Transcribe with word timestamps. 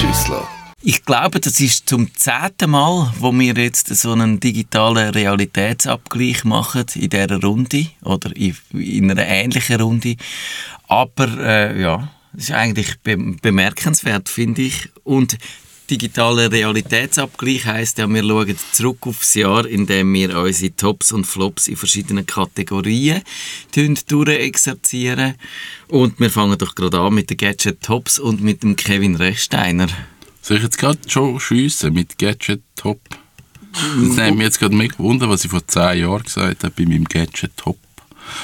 Schüssler. 0.00 0.48
Ich 0.80 1.04
glaube, 1.04 1.40
das 1.40 1.60
ist 1.60 1.86
zum 1.86 2.14
zehnten 2.14 2.70
Mal, 2.70 3.12
wo 3.18 3.32
wir 3.32 3.52
jetzt 3.52 3.88
so 3.88 4.12
einen 4.12 4.40
digitalen 4.40 5.10
Realitätsabgleich 5.10 6.44
machen 6.44 6.86
in 6.94 7.10
dieser 7.10 7.38
Runde 7.42 7.86
oder 8.02 8.34
in, 8.34 9.10
einer 9.10 9.26
ähnlichen 9.26 9.78
Runde. 9.78 10.16
Aber 10.88 11.28
äh, 11.38 11.82
ja, 11.82 12.08
das 12.32 12.44
ist 12.44 12.52
eigentlich 12.52 12.98
be 13.00 13.18
bemerkenswert, 13.42 14.30
finde 14.30 14.62
ich. 14.62 14.88
Und 15.04 15.36
digitaler 15.90 16.50
Realitätsabgleich 16.50 17.66
heisst 17.66 17.98
ja, 17.98 18.08
wir 18.08 18.22
schauen 18.22 18.56
zurück 18.72 19.06
aufs 19.06 19.34
Jahr, 19.34 19.66
in 19.66 19.86
dem 19.86 20.14
wir 20.14 20.38
unsere 20.38 20.74
Tops 20.74 21.12
und 21.12 21.26
Flops 21.26 21.68
in 21.68 21.76
verschiedenen 21.76 22.26
Kategorien 22.26 23.22
durchexerzieren. 23.74 25.34
Und 25.88 26.20
wir 26.20 26.30
fangen 26.30 26.56
doch 26.58 26.74
gerade 26.74 27.00
an 27.00 27.14
mit 27.14 27.30
den 27.30 27.36
Gadget 27.36 27.82
Tops 27.82 28.18
und 28.18 28.40
mit 28.40 28.62
dem 28.62 28.76
Kevin 28.76 29.16
Rechsteiner. 29.16 29.88
Soll 30.42 30.58
ich 30.58 30.62
jetzt 30.62 30.78
gerade 30.78 30.98
schon 31.08 31.38
schiessen 31.40 31.92
mit 31.92 32.16
Gadget 32.18 32.62
Top? 32.76 33.00
Das 33.72 34.16
nimmt 34.16 34.38
mich 34.38 34.46
jetzt 34.46 34.58
gerade 34.58 34.74
mega 34.74 34.98
wunder, 34.98 35.28
was 35.28 35.44
ich 35.44 35.50
vor 35.50 35.66
zehn 35.66 36.00
Jahren 36.00 36.22
gesagt 36.22 36.64
habe 36.64 36.74
bei 36.76 36.84
meinem 36.84 37.04
Gadget 37.04 37.56
Top. 37.56 37.78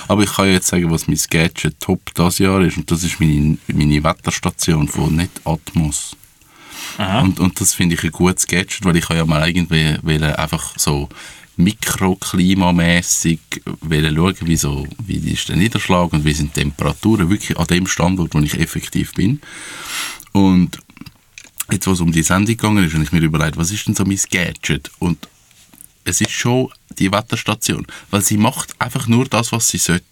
Aber 0.08 0.22
ich 0.22 0.32
kann 0.32 0.50
jetzt 0.50 0.68
sagen, 0.68 0.90
was 0.90 1.08
mein 1.08 1.18
Gadget 1.30 1.80
Top 1.80 2.00
das 2.14 2.38
Jahr 2.38 2.60
ist. 2.62 2.76
Und 2.76 2.90
das 2.90 3.04
ist 3.04 3.20
meine, 3.20 3.58
meine 3.68 4.02
Wetterstation 4.02 4.88
von 4.88 5.16
Net 5.16 5.30
Und, 7.22 7.40
und 7.40 7.60
das 7.60 7.74
finde 7.74 7.94
ich 7.94 8.04
ein 8.04 8.10
gutes 8.10 8.46
Gadget, 8.46 8.84
weil 8.84 8.96
ich 8.96 9.08
ja 9.08 9.24
mal 9.24 9.48
irgendwie 9.48 9.96
einfach 10.24 10.72
so 10.76 11.08
mikroklimamässig 11.56 13.40
schauen, 13.64 14.36
wie, 14.42 14.56
so, 14.56 14.86
wie 15.04 15.32
ist 15.32 15.48
der 15.48 15.56
Niederschlag 15.56 16.12
und 16.12 16.24
wie 16.24 16.32
sind 16.32 16.54
die 16.54 16.60
Temperaturen 16.60 17.30
wirklich 17.30 17.58
an 17.58 17.66
dem 17.66 17.86
Standort, 17.86 18.34
wo 18.34 18.40
ich 18.40 18.58
effektiv 18.58 19.14
bin. 19.14 19.40
Und 20.32 20.78
jetzt, 21.70 21.86
was 21.86 22.00
um 22.00 22.12
die 22.12 22.22
Sendung 22.22 22.56
gegangen 22.56 22.84
ist, 22.84 22.92
habe 22.92 23.04
ich 23.04 23.12
mir 23.12 23.20
überlegt, 23.20 23.56
was 23.56 23.70
ist 23.70 23.86
denn 23.86 23.94
so 23.94 24.04
mein 24.04 24.20
Gadget? 24.30 24.90
Und 24.98 25.28
es 26.04 26.20
ist 26.20 26.30
schon 26.30 26.68
die 26.98 27.10
Wetterstation, 27.10 27.86
weil 28.10 28.22
sie 28.22 28.36
macht 28.36 28.80
einfach 28.80 29.06
nur 29.06 29.26
das, 29.26 29.52
was 29.52 29.68
sie 29.68 29.78
sollte. 29.78 30.04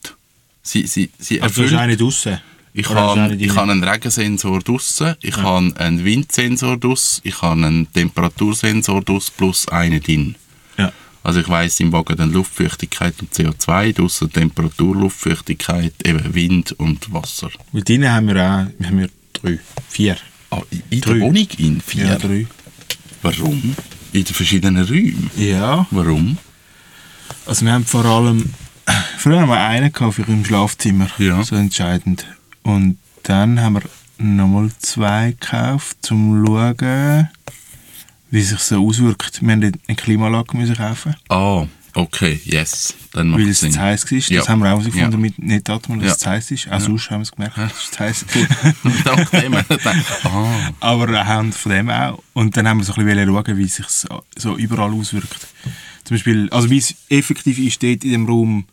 Sie, 0.63 0.87
sie, 0.87 1.11
sie 1.19 1.43
also 1.43 1.63
du 1.63 1.69
hast 1.69 1.77
eine 1.77 1.97
draussen? 1.97 2.41
Ich 2.77 2.91
habe, 2.91 3.37
ich 3.37 3.55
habe 3.55 3.71
einen 3.71 3.85
Regensensor 3.85 4.59
draussen, 4.59 5.15
ich 5.23 5.37
ja. 5.37 5.43
habe 5.45 5.73
einen 5.77 6.05
Windsensor 6.05 6.77
draussen, 6.77 7.21
ich 7.23 7.41
habe 7.41 7.65
einen 7.65 7.93
Temperatursensor 7.93 9.01
draussen 9.01 9.33
plus 9.37 9.69
einen 9.69 10.03
drin. 10.03 10.35
Ja. 10.77 10.93
Also 11.23 11.39
ich 11.39 11.49
weiss 11.49 11.79
im 11.79 11.93
Wagen 11.93 12.17
dann 12.17 12.33
Luftfeuchtigkeit 12.33 13.15
und 13.21 13.33
CO2, 13.33 13.93
draussen 13.95 14.33
Temperatur, 14.33 14.97
Luftfeuchtigkeit, 14.97 15.93
eben 16.05 16.35
Wind 16.35 16.73
und 16.73 17.13
Wasser. 17.13 17.51
Und 17.73 17.89
drinnen 17.89 18.11
haben 18.11 18.27
wir 18.27 18.37
auch 18.43 18.87
haben 18.87 18.99
wir 18.99 19.09
drei, 19.33 19.61
vier. 19.89 20.17
Ah, 20.51 20.61
in 20.91 21.01
drei. 21.01 21.13
der 21.13 21.21
Wohnung 21.21 21.49
in 21.57 21.81
vier? 21.81 22.07
Ja, 22.07 22.17
drei. 22.17 22.45
Warum? 23.23 23.77
In 24.13 24.25
den 24.25 24.35
verschiedenen 24.35 24.85
Räumen? 24.85 25.31
Ja. 25.37 25.87
Warum? 25.93 26.39
Also 27.47 27.65
wir 27.65 27.73
haben 27.73 27.87
vor 27.87 28.05
allem, 28.05 28.53
früher 29.17 29.41
haben 29.41 29.49
wir 29.49 29.61
einen 29.61 29.93
für 29.93 30.23
im 30.27 30.45
Schlafzimmer, 30.45 31.09
ja. 31.19 31.41
so 31.45 31.55
entscheidend. 31.55 32.27
Und 32.65 32.99
dann 33.23 33.61
haben 33.61 33.75
wir 33.75 33.83
nochmal 34.19 34.71
zwei 34.79 35.33
gekauft, 35.39 36.11
um 36.11 36.45
zu 36.45 36.47
schauen, 36.47 37.29
wie 38.31 38.43
sich 38.43 38.59
so 38.59 38.85
auswirkt. 38.85 39.41
Wir 39.43 39.53
haben 39.53 39.63
eine 39.63 39.97
Klimaanlage 39.97 40.57
müssen 40.57 40.75
kaufen. 40.75 41.15
Ah, 41.29 41.67
okay, 41.93 42.41
yes. 42.45 42.95
Dann 43.13 43.29
macht 43.29 43.43
Weil 43.43 43.51
es 43.51 43.61
zu 43.61 43.79
heiß 43.79 44.11
war. 44.11 44.19
Das 44.19 44.29
ja. 44.29 44.49
haben 44.49 44.61
wir 44.61 44.67
auch 44.67 44.71
herausgefunden 44.71 45.13
ja. 45.13 45.19
mit 45.19 45.39
Netatmung, 45.39 46.01
dass 46.01 46.07
ja. 46.07 46.13
es 46.13 46.19
zu 46.19 46.31
heiß 46.31 46.51
ist. 46.51 46.67
Auch 46.69 46.73
ja. 46.73 46.81
sonst 46.81 47.11
haben 47.11 47.21
wir 47.21 47.23
es 47.23 47.33
gemerkt, 47.33 47.59
dass 47.59 47.85
es 47.85 47.91
zu 47.91 47.99
heiß 48.01 48.23
ist. 48.23 49.05
Dank 49.05 49.31
dem. 49.31 49.55
ah. 50.25 50.73
Aber 50.81 51.09
anhand 51.09 51.55
von 51.55 51.73
dem 51.73 51.91
auch. 51.91 52.23
Und 52.33 52.57
dann 52.57 52.67
haben 52.67 52.79
wir 52.79 52.85
so 52.85 52.95
ein 52.95 53.05
bisschen 53.05 53.29
schauen, 53.29 53.57
wie 53.59 53.65
es 53.65 53.77
sich 53.77 53.87
so 54.37 54.57
überall 54.57 54.93
auswirkt. 54.93 55.47
Zum 56.05 56.17
Beispiel, 56.17 56.49
also 56.51 56.71
wie 56.71 56.79
es 56.79 56.95
effektiv 57.09 57.59
ist, 57.59 57.75
steht 57.75 58.05
in 58.05 58.11
dem 58.11 58.27
Raum, 58.27 58.65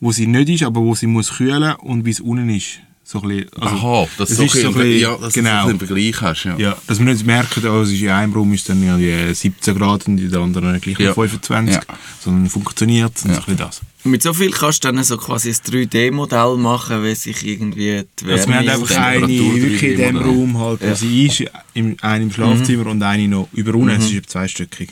wo 0.00 0.12
sie 0.12 0.26
nicht 0.26 0.48
ist, 0.48 0.62
aber 0.64 0.80
wo 0.80 0.94
sie 0.94 1.06
muss 1.06 1.32
kühlen 1.34 1.74
und 1.76 2.04
wie 2.04 2.10
es 2.10 2.20
unten 2.20 2.50
ist. 2.50 2.80
So 3.06 3.20
ein 3.20 3.28
bisschen, 3.28 3.52
also, 3.60 3.76
Aha, 3.76 4.08
dass 4.16 4.28
das 4.30 4.38
so, 4.38 4.44
ist 4.44 4.52
so 4.52 4.68
ein 4.68 4.74
bisschen, 4.74 4.98
ja, 4.98 5.16
dass 5.18 5.34
genau, 5.34 5.64
du 5.64 5.68
einen 5.70 5.78
Vergleich 5.78 6.20
hast. 6.22 6.44
Ja. 6.44 6.56
ja, 6.56 6.76
dass 6.86 6.98
wir 6.98 7.04
nicht 7.04 7.26
merken, 7.26 7.66
oh, 7.66 7.82
in 7.82 8.08
einem 8.08 8.32
Raum 8.32 8.52
ist 8.54 8.66
dann 8.66 8.82
ja 8.82 9.34
17 9.34 9.78
Grad 9.78 10.08
und 10.08 10.18
in 10.18 10.30
der 10.30 10.40
anderen 10.40 10.80
gleich 10.80 10.98
ja. 10.98 11.12
25, 11.12 11.74
ja. 11.74 11.82
sondern 12.18 12.48
funktioniert 12.48 13.12
und 13.24 13.32
ja. 13.32 13.42
so 13.46 13.52
das. 13.52 13.82
Mit 14.04 14.22
so 14.22 14.32
viel 14.32 14.50
kannst 14.50 14.84
du 14.84 14.90
dann 14.90 15.04
so 15.04 15.18
quasi 15.18 15.50
ein 15.50 15.54
3D-Modell 15.54 16.56
machen, 16.56 17.04
wie 17.04 17.14
sich 17.14 17.46
irgendwie 17.46 18.04
die 18.18 18.26
Wärme... 18.26 18.40
Also 18.40 18.48
wir 18.48 18.56
haben 18.56 18.68
einfach 18.68 18.96
eine 18.96 19.28
wirklich 19.28 19.82
in 19.82 19.96
dem 19.98 20.16
Raum 20.16 20.58
halt, 20.58 20.80
wo 20.82 20.94
sie 20.94 21.26
ist, 21.26 21.44
im, 21.74 21.96
eine 22.00 22.24
im 22.24 22.32
Schlafzimmer 22.32 22.84
mhm. 22.84 22.90
und 22.90 23.02
eine 23.02 23.28
noch 23.28 23.48
über 23.52 23.74
unten, 23.74 23.96
mhm. 23.96 24.00
es 24.00 24.10
ist 24.10 24.30
zweistöckig. 24.30 24.88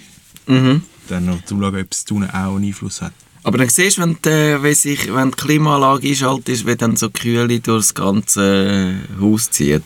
Mhm. 0.46 0.82
Dann 1.08 1.24
noch, 1.24 1.42
zum 1.46 1.60
schauen, 1.60 1.80
ob 1.80 1.86
es 1.90 2.04
unten 2.10 2.30
auch 2.30 2.56
einen 2.56 2.66
Einfluss 2.66 3.00
hat. 3.00 3.12
Aber 3.44 3.58
dann 3.58 3.68
siehst 3.68 3.98
du, 3.98 4.02
wenn 4.02 4.18
die, 4.24 4.28
äh, 4.28 4.62
wenn 4.62 4.74
sich, 4.74 5.12
wenn 5.12 5.30
die 5.30 5.36
Klimaanlage 5.36 6.08
einschaltet 6.08 6.48
ist, 6.48 6.66
wie 6.66 6.76
dann 6.76 6.96
so 6.96 7.10
Kühle 7.10 7.60
das 7.60 7.94
ganze 7.94 8.98
äh, 9.18 9.20
Haus 9.20 9.50
zieht. 9.50 9.82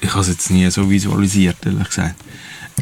Ich 0.00 0.10
habe 0.10 0.20
es 0.20 0.28
jetzt 0.28 0.50
nie 0.50 0.70
so 0.70 0.88
visualisiert, 0.88 1.56
ehrlich 1.64 1.88
gesagt. 1.88 2.16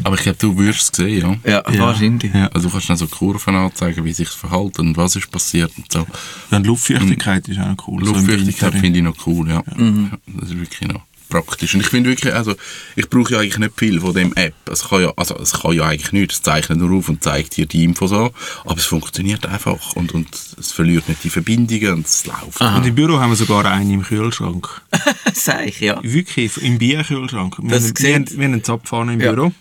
Aber 0.03 0.15
ich 0.15 0.21
glaube, 0.21 0.37
du 0.39 0.57
wirst 0.57 0.93
es 0.93 0.97
sehen, 0.97 1.39
ja? 1.43 1.51
Ja, 1.51 1.71
ja. 1.73 1.79
wahrscheinlich. 1.79 2.33
Ja. 2.33 2.47
Also 2.47 2.67
du 2.67 2.73
kannst 2.73 2.89
dann 2.89 2.97
so 2.97 3.07
Kurven 3.07 3.55
anzeigen, 3.55 4.05
wie 4.05 4.13
sich 4.13 4.29
verhalten 4.29 4.87
und 4.87 4.97
was 4.97 5.15
ist 5.15 5.29
passiert 5.29 5.71
und 5.77 5.91
so. 5.91 6.07
Ja, 6.51 6.57
und 6.57 6.67
Luftfeuchtigkeit 6.67 7.47
und 7.47 7.53
ist 7.53 7.61
auch 7.61 7.67
noch 7.67 7.87
cool. 7.87 8.03
Luftfeuchtigkeit 8.03 8.73
so 8.73 8.79
finde 8.79 8.99
ich 8.99 9.03
noch 9.03 9.27
cool, 9.27 9.49
ja. 9.49 9.63
Ja. 9.67 9.77
Mhm. 9.77 10.11
Das 10.27 10.49
ist 10.49 10.59
wirklich 10.59 10.87
noch 10.89 11.01
praktisch. 11.29 11.75
Und 11.75 11.81
ich 11.81 11.87
finde 11.87 12.09
wirklich, 12.09 12.33
also 12.33 12.55
ich 12.95 13.09
brauche 13.09 13.33
ja 13.33 13.39
eigentlich 13.39 13.57
nicht 13.57 13.73
viel 13.77 14.01
von 14.01 14.13
dem 14.13 14.33
App. 14.33 14.55
Es 14.69 14.89
kann 14.89 15.01
ja, 15.01 15.13
also 15.15 15.37
es 15.37 15.53
kann 15.53 15.73
ja 15.73 15.85
eigentlich 15.85 16.11
nichts. 16.11 16.35
Es 16.35 16.41
zeichnet 16.41 16.79
nur 16.79 16.97
auf 16.97 17.09
und 17.09 17.23
zeigt 17.23 17.57
dir 17.57 17.65
die 17.65 17.83
Info 17.83 18.07
so. 18.07 18.31
Aber 18.65 18.77
es 18.77 18.85
funktioniert 18.85 19.45
einfach 19.45 19.93
und, 19.93 20.13
und 20.13 20.27
es 20.59 20.71
verliert 20.71 21.07
nicht 21.07 21.23
die 21.23 21.29
Verbindungen 21.29 21.93
und 21.93 22.05
es 22.05 22.25
läuft. 22.25 22.61
Aha. 22.61 22.77
Und 22.77 22.85
im 22.85 22.95
Büro 22.95 23.19
haben 23.19 23.31
wir 23.31 23.37
sogar 23.37 23.65
einen 23.65 23.91
im 23.91 24.03
Kühlschrank. 24.03 24.81
Sag 25.33 25.67
ich, 25.67 25.79
ja. 25.79 25.99
Wirklich, 26.03 26.57
im 26.57 26.77
Bierkühlschrank. 26.77 27.57
Wir, 27.59 27.75
haben, 27.75 27.93
wir, 27.97 28.13
haben, 28.15 28.29
wir 28.29 28.45
haben 28.45 28.53
einen 28.53 28.63
Zapfhahn 28.63 29.09
im 29.09 29.21
ja. 29.21 29.31
Büro. 29.31 29.53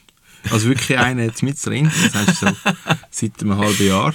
Also 0.50 0.68
wirklich 0.68 0.98
einen 0.98 1.26
jetzt 1.26 1.42
mit 1.42 1.64
drin. 1.64 1.90
Das 2.12 2.14
heißt 2.14 2.40
so 2.40 2.46
seit 3.10 3.40
einem 3.40 3.58
halben 3.58 3.86
Jahr. 3.86 4.14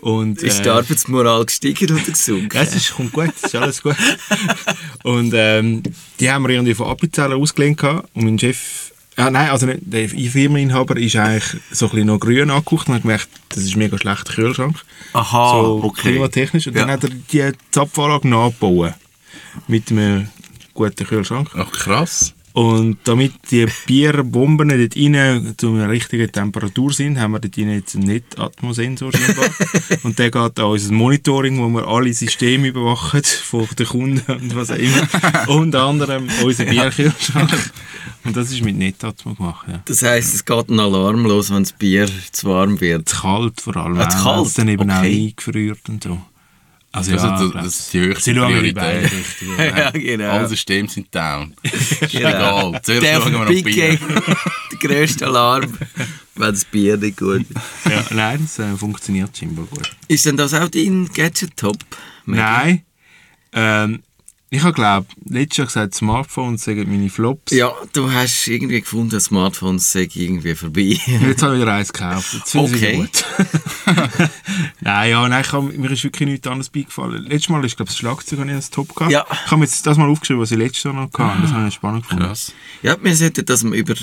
Und, 0.00 0.42
ist 0.42 0.64
die 0.64 0.68
äh, 0.68 0.72
Arbeitsmoral 0.72 1.44
gestiegen 1.44 1.92
oder 1.92 2.02
gesunken? 2.02 2.56
es 2.56 2.74
ist, 2.74 2.94
kommt 2.94 3.12
gut, 3.12 3.32
ist 3.42 3.54
alles 3.56 3.82
gut. 3.82 3.96
und 5.02 5.32
ähm, 5.34 5.82
die 6.20 6.30
haben 6.30 6.44
wir 6.44 6.50
irgendwie 6.50 6.74
von 6.74 6.86
Appenzellen 6.86 7.32
ausgelehnt 7.32 7.82
und 7.82 8.06
mein 8.14 8.38
Chef, 8.38 8.92
ja, 9.16 9.28
nein, 9.30 9.50
also 9.50 9.66
nicht, 9.66 9.80
der 9.82 10.08
Firmeninhaber 10.08 10.96
ist 10.96 11.16
eigentlich 11.16 11.60
so 11.72 11.86
ein 11.86 11.90
bisschen 11.90 12.06
noch 12.06 12.20
grün 12.20 12.50
angeguckt 12.50 12.88
und 12.88 12.94
hat 12.94 13.02
gemerkt, 13.02 13.28
das 13.48 13.64
ist 13.64 13.74
ein 13.74 13.80
mega 13.80 13.98
schlechter 13.98 14.32
Kühlschrank. 14.32 14.76
Aha, 15.12 15.50
so 15.50 15.80
okay. 15.82 16.12
klimatechnisch. 16.12 16.68
Und 16.68 16.76
ja. 16.76 16.82
dann 16.82 16.92
hat 16.92 17.02
er 17.02 17.10
die 17.10 17.58
Zapfanlage 17.72 18.28
nachgebaut. 18.28 18.94
Mit 19.66 19.90
einem 19.90 20.28
guten 20.72 21.04
Kühlschrank. 21.04 21.50
Ach, 21.56 21.72
krass. 21.72 22.32
Und 22.52 22.98
damit 23.04 23.32
die 23.50 23.66
Bierbomben 23.86 24.68
dort 24.68 24.96
rein 24.96 25.54
zu 25.56 25.74
einer 25.74 25.88
richtigen 25.88 26.30
Temperatur 26.32 26.92
sind, 26.92 27.18
haben 27.18 27.32
wir 27.32 27.40
dort 27.40 27.56
rein 27.56 27.70
jetzt 27.70 27.94
einen 27.94 28.06
Net-Atmosensor 28.06 29.12
Und 30.02 30.18
der 30.18 30.30
geht 30.30 30.58
an 30.58 30.66
unser 30.66 30.92
Monitoring, 30.92 31.58
wo 31.58 31.68
wir 31.68 31.86
alle 31.86 32.12
Systeme 32.12 32.68
überwachen, 32.68 33.22
von 33.22 33.66
den 33.78 33.86
Kunden 33.86 34.32
und 34.32 34.56
was 34.56 34.70
auch 34.70 34.76
immer. 34.76 35.08
Unter 35.48 35.82
anderem 35.82 36.28
unser 36.42 36.64
Bierkühlschrank. 36.64 37.72
Und 38.24 38.36
das 38.36 38.50
ist 38.50 38.62
mit 38.62 38.76
Netatmo 38.76 39.34
gemacht, 39.34 39.66
ja. 39.68 39.80
Das 39.84 40.02
heisst, 40.02 40.34
es 40.34 40.44
geht 40.44 40.68
ein 40.68 40.80
Alarm 40.80 41.24
los, 41.24 41.50
wenn 41.50 41.62
das 41.62 41.72
Bier 41.72 42.08
zu 42.32 42.48
warm 42.48 42.80
wird? 42.80 43.08
Zu 43.08 43.20
kalt 43.20 43.60
vor 43.60 43.76
allem. 43.76 43.98
Ah, 43.98 44.08
zu 44.08 44.22
kalt? 44.22 44.58
Dann 44.58 44.68
eben 44.68 44.90
okay. 44.90 44.92
auch 44.92 45.02
eingefriert 45.02 45.88
und 45.88 46.04
so. 46.04 46.18
Also, 46.90 47.12
also 47.12 47.26
ja, 47.26 47.38
das, 47.38 47.52
das 47.52 47.80
ist 47.80 47.92
die 47.92 48.00
höchste 48.00 48.32
Priorität. 48.32 49.10
ja, 49.58 49.90
genau. 49.90 50.30
Alle 50.30 50.48
Systeme 50.48 50.88
sind 50.88 51.14
down. 51.14 51.54
ist 51.62 52.00
genau. 52.10 52.28
egal. 52.28 52.80
Zuerst 52.82 53.02
der 53.02 53.20
schauen 53.20 53.32
wir 53.32 53.38
noch 53.40 53.62
Bier. 53.62 53.98
der 54.72 54.78
grösste 54.80 55.26
Alarm, 55.26 55.72
wenn 56.34 56.50
das 56.50 56.64
Bier 56.64 56.96
nicht 56.96 57.18
gut 57.18 57.42
ist. 57.42 57.90
Ja, 57.90 58.04
nein, 58.10 58.40
das 58.42 58.58
äh, 58.58 58.74
funktioniert 58.76 59.36
scheinbar 59.36 59.66
gut. 59.66 59.90
Ist 60.08 60.24
denn 60.24 60.36
das 60.38 60.54
auch 60.54 60.68
dein 60.68 61.08
Gadget-Top? 61.12 61.76
Nein. 62.24 62.82
Ähm, 63.52 64.02
ich 64.50 64.62
habe 64.62 64.72
glaube 64.72 65.06
letztes 65.26 65.58
Jahr 65.58 65.66
gesagt, 65.66 65.94
Smartphones 65.94 66.64
sagen 66.64 66.86
meine 66.88 67.10
Flops. 67.10 67.52
Ja, 67.52 67.70
du 67.92 68.10
hast 68.10 68.46
irgendwie 68.48 68.80
gefunden, 68.80 69.20
Smartphones 69.20 69.92
sagen 69.92 70.10
irgendwie 70.14 70.54
vorbei. 70.54 70.98
Jetzt 71.06 71.42
habe 71.42 71.56
ich 71.56 71.60
wieder 71.60 71.74
eins 71.74 71.92
gekauft. 71.92 72.32
Jetzt 72.32 72.56
okay. 72.56 72.96
gut. 72.96 73.26
nein, 74.80 75.10
ja, 75.10 75.28
nein, 75.28 75.44
habe, 75.52 75.72
mir 75.72 75.90
ist 75.90 76.02
wirklich 76.02 76.28
nichts 76.28 76.46
anderes 76.46 76.70
beigefallen. 76.70 77.24
Letztes 77.24 77.50
Mal 77.50 77.62
ist 77.66 77.76
glaube 77.76 77.90
das 77.90 77.98
Schlagzeug 77.98 78.38
habe 78.38 78.48
ich 78.48 78.56
als 78.56 78.70
Top 78.70 78.94
gehabt. 78.94 79.12
Ja. 79.12 79.26
Ich 79.44 79.50
habe 79.50 79.64
jetzt 79.64 79.86
das 79.86 79.98
mal 79.98 80.08
aufgeschrieben, 80.08 80.40
was 80.40 80.50
ich 80.50 80.58
letztes 80.58 80.84
Jahr 80.84 80.94
noch 80.94 81.12
hatte. 81.12 81.42
Das 81.42 81.52
habe 81.52 81.68
ich 81.68 81.74
spannend 81.74 82.04
gefunden. 82.04 82.24
Krass. 82.24 82.54
Ja, 82.82 82.96
wir 83.02 83.16
sollten 83.16 83.44
das 83.44 83.62
über 83.62 83.94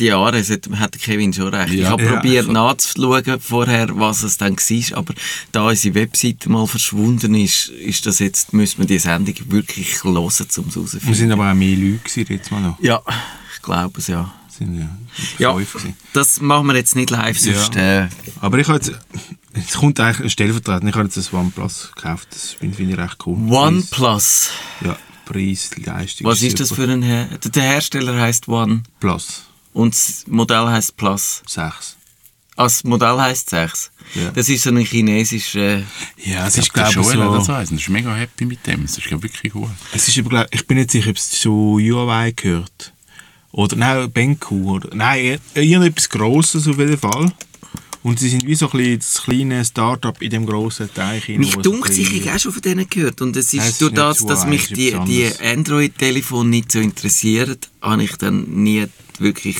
die 0.00 0.04
Jahre, 0.04 0.42
sollten, 0.42 0.80
hat 0.80 0.98
Kevin 0.98 1.32
schon 1.32 1.54
recht. 1.54 1.72
Ja. 1.74 1.82
Ich 1.82 1.88
habe 1.88 2.02
ja, 2.02 2.12
probiert 2.12 2.48
nachzuschauen 2.48 3.40
vorher, 3.40 3.88
was 3.92 4.24
es 4.24 4.36
dann 4.36 4.56
war, 4.56 4.98
aber 4.98 5.14
da 5.52 5.68
unsere 5.68 5.94
Webseite 5.94 6.50
mal 6.50 6.66
verschwunden 6.66 7.36
ist, 7.36 7.68
ist 7.68 8.04
das 8.06 8.18
jetzt, 8.18 8.52
müssen 8.52 8.78
wir 8.78 8.86
die 8.86 8.98
Sendung 8.98 9.34
wirklich 9.46 9.75
wirklich 9.76 10.04
hören, 10.04 10.16
um 10.16 10.26
es 10.26 10.38
herauszufinden. 10.38 11.08
Wir 11.08 11.14
sind 11.14 11.32
aber 11.32 11.50
auch 11.50 11.54
mehr 11.54 11.76
Leute 11.76 12.32
jetzt 12.32 12.50
mal 12.50 12.60
noch. 12.60 12.80
Ja, 12.80 13.02
ich 13.54 13.62
glaube 13.62 13.98
es, 13.98 14.06
ja. 14.06 14.32
sind 14.48 14.78
ja, 14.78 14.88
Ja, 15.38 15.52
gewesen. 15.52 15.94
das 16.12 16.40
machen 16.40 16.66
wir 16.68 16.74
jetzt 16.76 16.96
nicht 16.96 17.10
live, 17.10 17.38
sonst... 17.38 17.74
Ja. 17.74 18.04
Äh, 18.04 18.08
Aber 18.40 18.58
ich 18.58 18.68
habe 18.68 18.78
jetzt, 18.78 18.92
es 19.52 19.74
kommt 19.74 20.00
eigentlich 20.00 20.20
ein 20.20 20.30
Stellvertreter, 20.30 20.86
ich 20.86 20.94
habe 20.94 21.04
jetzt 21.04 21.16
das 21.16 21.32
OnePlus 21.32 21.92
gekauft, 21.94 22.28
das 22.30 22.52
finde 22.52 22.82
ich 22.82 22.96
recht 22.96 23.18
cool. 23.26 23.36
OnePlus. 23.50 24.50
Ja, 24.84 24.96
Preis, 25.24 25.70
Leistung. 25.76 26.26
Was 26.26 26.42
ist 26.42 26.60
das 26.60 26.72
für 26.72 26.84
ein... 26.88 27.02
Her 27.02 27.26
der 27.44 27.62
Hersteller 27.62 28.20
heißt 28.20 28.48
One 28.48 28.82
Plus, 29.00 29.44
und 29.72 29.94
das 29.94 30.24
Modell 30.26 30.66
heißt 30.66 30.96
Plus. 30.96 31.42
6. 31.46 31.96
Das 32.56 32.84
Modell 32.84 33.18
heißt 33.18 33.50
6. 33.50 33.90
Ja. 34.14 34.30
Das 34.30 34.48
ist 34.48 34.62
so 34.62 34.70
ein 34.70 34.78
chinesischer... 34.78 35.82
Ja, 36.24 36.46
es 36.46 36.54
Ich 36.56 36.64
ist 36.64 36.72
glaube, 36.72 36.90
glaube 36.92 37.32
hat 37.32 37.38
das 37.40 37.46
so, 37.46 37.52
weiss. 37.52 37.70
Er 37.70 37.76
ist 37.76 37.88
mega 37.90 38.14
happy 38.14 38.46
mit 38.46 38.66
dem. 38.66 38.84
Es 38.84 38.96
ist 38.96 39.04
glaub, 39.06 39.22
wirklich 39.22 39.52
gut. 39.52 39.68
es 39.92 40.08
ist 40.08 40.28
glaub- 40.28 40.46
ich 40.50 40.66
bin 40.66 40.78
nicht 40.78 40.90
sicher, 40.90 41.10
ob 41.10 41.16
es 41.16 41.30
zu 41.30 41.78
Huawei 41.80 42.32
gehört. 42.32 42.92
Oder, 43.52 43.76
nein, 43.76 44.10
Benku, 44.10 44.72
oder, 44.74 44.94
nein, 44.94 45.38
irgendetwas 45.54 46.08
Grosses 46.08 46.66
auf 46.68 46.78
jeden 46.78 46.98
Fall. 46.98 47.32
Und 48.02 48.20
sie 48.20 48.28
sind 48.28 48.46
wie 48.46 48.54
so 48.54 48.70
ein 48.70 48.78
bisschen 48.78 48.98
das 49.00 49.22
kleine 49.24 49.64
Start-up 49.64 50.22
in 50.22 50.30
dem 50.30 50.46
grossen 50.46 50.88
Teich. 50.94 51.28
Mich 51.28 51.56
dunkt 51.56 51.92
sich, 51.92 52.12
ich 52.14 52.28
habe 52.28 52.38
schon 52.38 52.52
von 52.52 52.62
denen 52.62 52.88
gehört. 52.88 53.20
Und 53.20 53.36
es 53.36 53.46
ist 53.52 53.54
Nein, 53.60 53.68
es 53.68 53.78
durch 53.78 53.94
das, 53.94 54.18
so 54.18 54.28
dass 54.28 54.46
mich 54.46 54.68
die, 54.68 54.96
die. 55.06 55.28
Android-Telefone 55.44 56.48
nicht 56.48 56.70
so 56.70 56.78
interessieren, 56.78 57.56
habe 57.82 58.04
ich 58.04 58.14
dann 58.16 58.44
nie 58.62 58.86
wirklich 59.18 59.56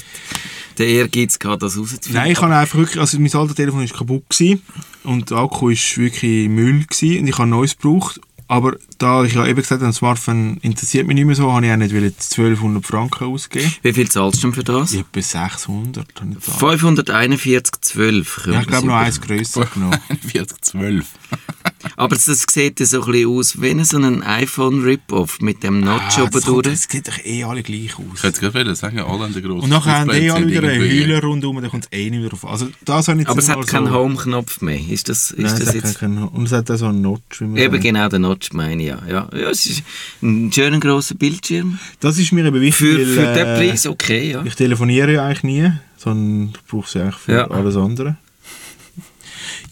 den 0.78 0.88
Ehrgeiz 0.88 1.38
gehabt, 1.38 1.62
das 1.62 1.76
rauszufinden. 1.76 2.14
Nein, 2.14 2.32
ich 2.32 2.40
habe 2.40 2.54
einfach 2.54 2.78
wirklich, 2.78 3.00
also 3.00 3.18
mein 3.18 3.34
altes 3.34 3.56
Telefon 3.56 3.80
war 3.80 3.98
kaputt 3.98 4.24
gewesen 4.28 4.62
und 5.04 5.30
der 5.30 5.38
Akku 5.38 5.68
war 5.68 5.96
wirklich 5.96 6.48
Müll 6.48 6.84
gewesen 6.84 7.20
und 7.20 7.28
ich 7.28 7.38
habe 7.38 7.48
neues 7.48 7.76
gebraucht. 7.76 8.20
Aber 8.48 8.76
da 8.98 9.24
ich 9.24 9.34
ja 9.34 9.46
eben 9.46 9.56
gesagt 9.60 9.80
habe, 9.82 9.90
ein 9.90 9.92
Smartphone 9.92 10.56
interessiert 10.62 11.06
mich 11.06 11.14
nicht 11.16 11.26
mehr 11.26 11.34
so, 11.34 11.52
habe 11.52 11.66
ich 11.66 11.72
auch 11.72 11.76
nicht 11.76 11.94
wollen 11.94 12.04
1200 12.04 12.84
Franken 12.86 13.24
ausgeben. 13.24 13.72
Wie 13.82 13.92
viel 13.92 14.08
zahlst 14.08 14.42
du 14.42 14.48
denn 14.48 14.54
für 14.54 14.64
das? 14.64 14.92
Ich 14.92 15.00
etwa 15.00 15.20
600. 15.22 16.08
habe 16.20 16.30
ich 16.30 16.34
gezahlt. 16.36 16.80
541,12. 16.80 18.52
Ja, 18.52 18.60
ich 18.60 18.66
glaube 18.66 18.86
noch 18.86 18.94
eins 18.94 19.20
grösser 19.20 19.66
genommen. 19.66 19.98
40, 20.26 20.62
12. 20.64 21.06
Aber 21.96 22.14
das 22.16 22.24
sieht 22.26 22.80
ja 22.80 22.86
so 22.86 23.02
ein 23.04 23.12
bisschen 23.12 23.28
aus 23.30 23.60
wie 23.62 23.84
so 23.84 23.98
ein 23.98 24.22
iPhone-Rip-Off 24.22 25.40
mit 25.40 25.62
dem 25.62 25.80
Notch 25.80 26.18
Ah, 26.18 26.22
oben 26.22 26.30
das, 26.32 26.44
kommt, 26.44 26.66
das 26.66 26.82
sieht 26.84 27.06
doch 27.06 27.24
eh 27.24 27.44
alle 27.44 27.62
gleich 27.62 27.84
Ich 27.86 27.94
aus. 27.98 28.22
hätte 28.22 28.40
gerade 28.40 28.74
sagen, 28.74 28.98
alle 28.98 29.22
haben 29.24 29.32
den 29.34 29.42
grossen 29.42 29.64
Und 29.64 29.70
nachher 29.70 30.00
haben 30.00 30.10
die 30.10 30.20
Display, 30.20 30.30
alle 30.30 30.46
wieder 30.48 30.68
eine 30.68 30.78
Hülle 30.88 31.22
rundherum, 31.22 31.60
dann 31.60 31.70
kommt 31.70 31.84
es 31.90 31.92
eh 31.98 32.10
nicht 32.10 32.20
mehr 32.20 32.28
drauf 32.30 32.44
an. 32.44 32.50
Also 32.50 32.68
das 32.84 33.08
habe 33.08 33.20
ich 33.22 33.28
Aber 33.28 33.38
es 33.38 33.48
hat 33.48 33.66
keinen 33.66 33.86
so, 33.86 33.92
Home-Knopf 33.94 34.60
mehr. 34.62 34.80
Ist 34.80 35.08
das, 35.08 35.30
ist 35.30 35.38
Nein, 35.38 35.46
es 35.52 35.58
das 35.58 35.68
hat 35.68 35.74
jetzt... 35.76 35.98
keinen, 35.98 36.22
und 36.24 36.46
es 36.46 36.52
hat 36.52 36.70
auch 36.70 36.76
so 36.76 36.86
einen 36.86 37.02
Notch. 37.02 37.40
Wie 37.40 37.44
man 37.44 37.56
Eben 37.56 37.72
sagt. 37.74 37.84
genau, 37.84 38.08
der 38.08 38.18
Notch 38.18 38.52
meine 38.52 38.82
ich, 38.82 38.85
ja. 38.86 39.02
ja. 39.08 39.28
Ja, 39.32 39.50
es 39.50 39.66
ist 39.66 39.82
ein 40.22 40.50
schöner 40.52 40.80
grosser 40.80 41.14
Bildschirm. 41.14 41.78
Das 42.00 42.18
ist 42.18 42.32
mir 42.32 42.44
eben 42.44 42.60
wichtig, 42.60 42.86
Für, 42.88 42.98
weil, 42.98 43.06
für 43.06 43.34
den 43.34 43.46
äh, 43.46 43.68
Preis 43.70 43.86
okay, 43.86 44.30
ja. 44.32 44.44
Ich 44.44 44.54
telefoniere 44.54 45.12
ja 45.14 45.26
eigentlich 45.26 45.42
nie, 45.42 45.72
sondern 45.96 46.52
ich 46.54 46.64
brauche 46.66 46.88
sie 46.90 47.00
eigentlich 47.00 47.16
für 47.16 47.32
Ja. 47.32 47.50
alles 47.50 47.76
andere. 47.76 48.16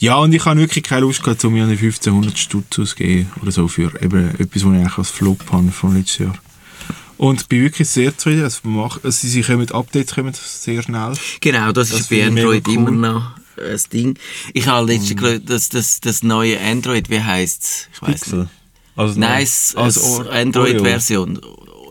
Ja, 0.01 0.17
und 0.17 0.33
ich 0.35 0.45
habe 0.45 0.61
wirklich 0.61 0.85
keine 0.85 1.03
Lust 1.03 1.23
gehabt, 1.23 1.45
um 1.45 1.53
mir 1.55 1.63
eine 1.65 1.73
1500 1.73 2.37
Stutz 2.39 2.79
auszugeben 2.79 3.31
oder 3.41 3.53
so 3.53 3.69
für 3.69 3.91
eben 4.03 4.31
etwas, 4.39 4.65
was 4.65 4.73
ich 4.73 4.79
eigentlich 4.81 4.99
als 4.99 5.11
Flop 5.11 5.41
habe 5.53 5.71
von 5.71 5.97
letztes 5.97 6.19
Jahr. 6.19 6.35
Und 7.17 7.43
ich 7.43 7.47
bin 7.47 7.63
wirklich 7.63 7.89
sehr 7.89 8.17
zufrieden. 8.17 8.51
Macht, 8.65 9.05
also 9.05 9.27
sie 9.29 9.43
kommen, 9.43 9.71
Updates 9.71 10.15
kommen 10.15 10.35
sehr 10.35 10.83
schnell. 10.83 11.13
Genau, 11.41 11.73
das, 11.73 11.91
Das 11.91 12.01
ist 12.01 12.11
bei 12.11 12.27
Android 12.27 12.67
cool. 12.67 12.77
Mhm. 12.79 12.87
immer 12.89 13.09
noch 13.13 13.31
ein 13.57 13.81
Ding. 13.93 14.19
Ich 14.53 14.67
habe 14.67 14.93
letztens 14.93 15.17
geschaut, 15.21 15.43
das, 15.47 15.69
das, 15.69 16.01
das 16.01 16.23
neue 16.25 16.61
Android, 16.61 17.09
wie 17.09 17.21
heisst 17.21 17.63
es? 17.63 17.89
Ich 17.95 18.03
weiss 18.03 18.33
nicht. 18.33 18.49
Also 18.97 19.19
Nein, 19.19 19.43
es 19.43 19.75
als 19.77 19.99
als 19.99 20.05
Or- 20.11 20.31
Android-Version. 20.33 21.41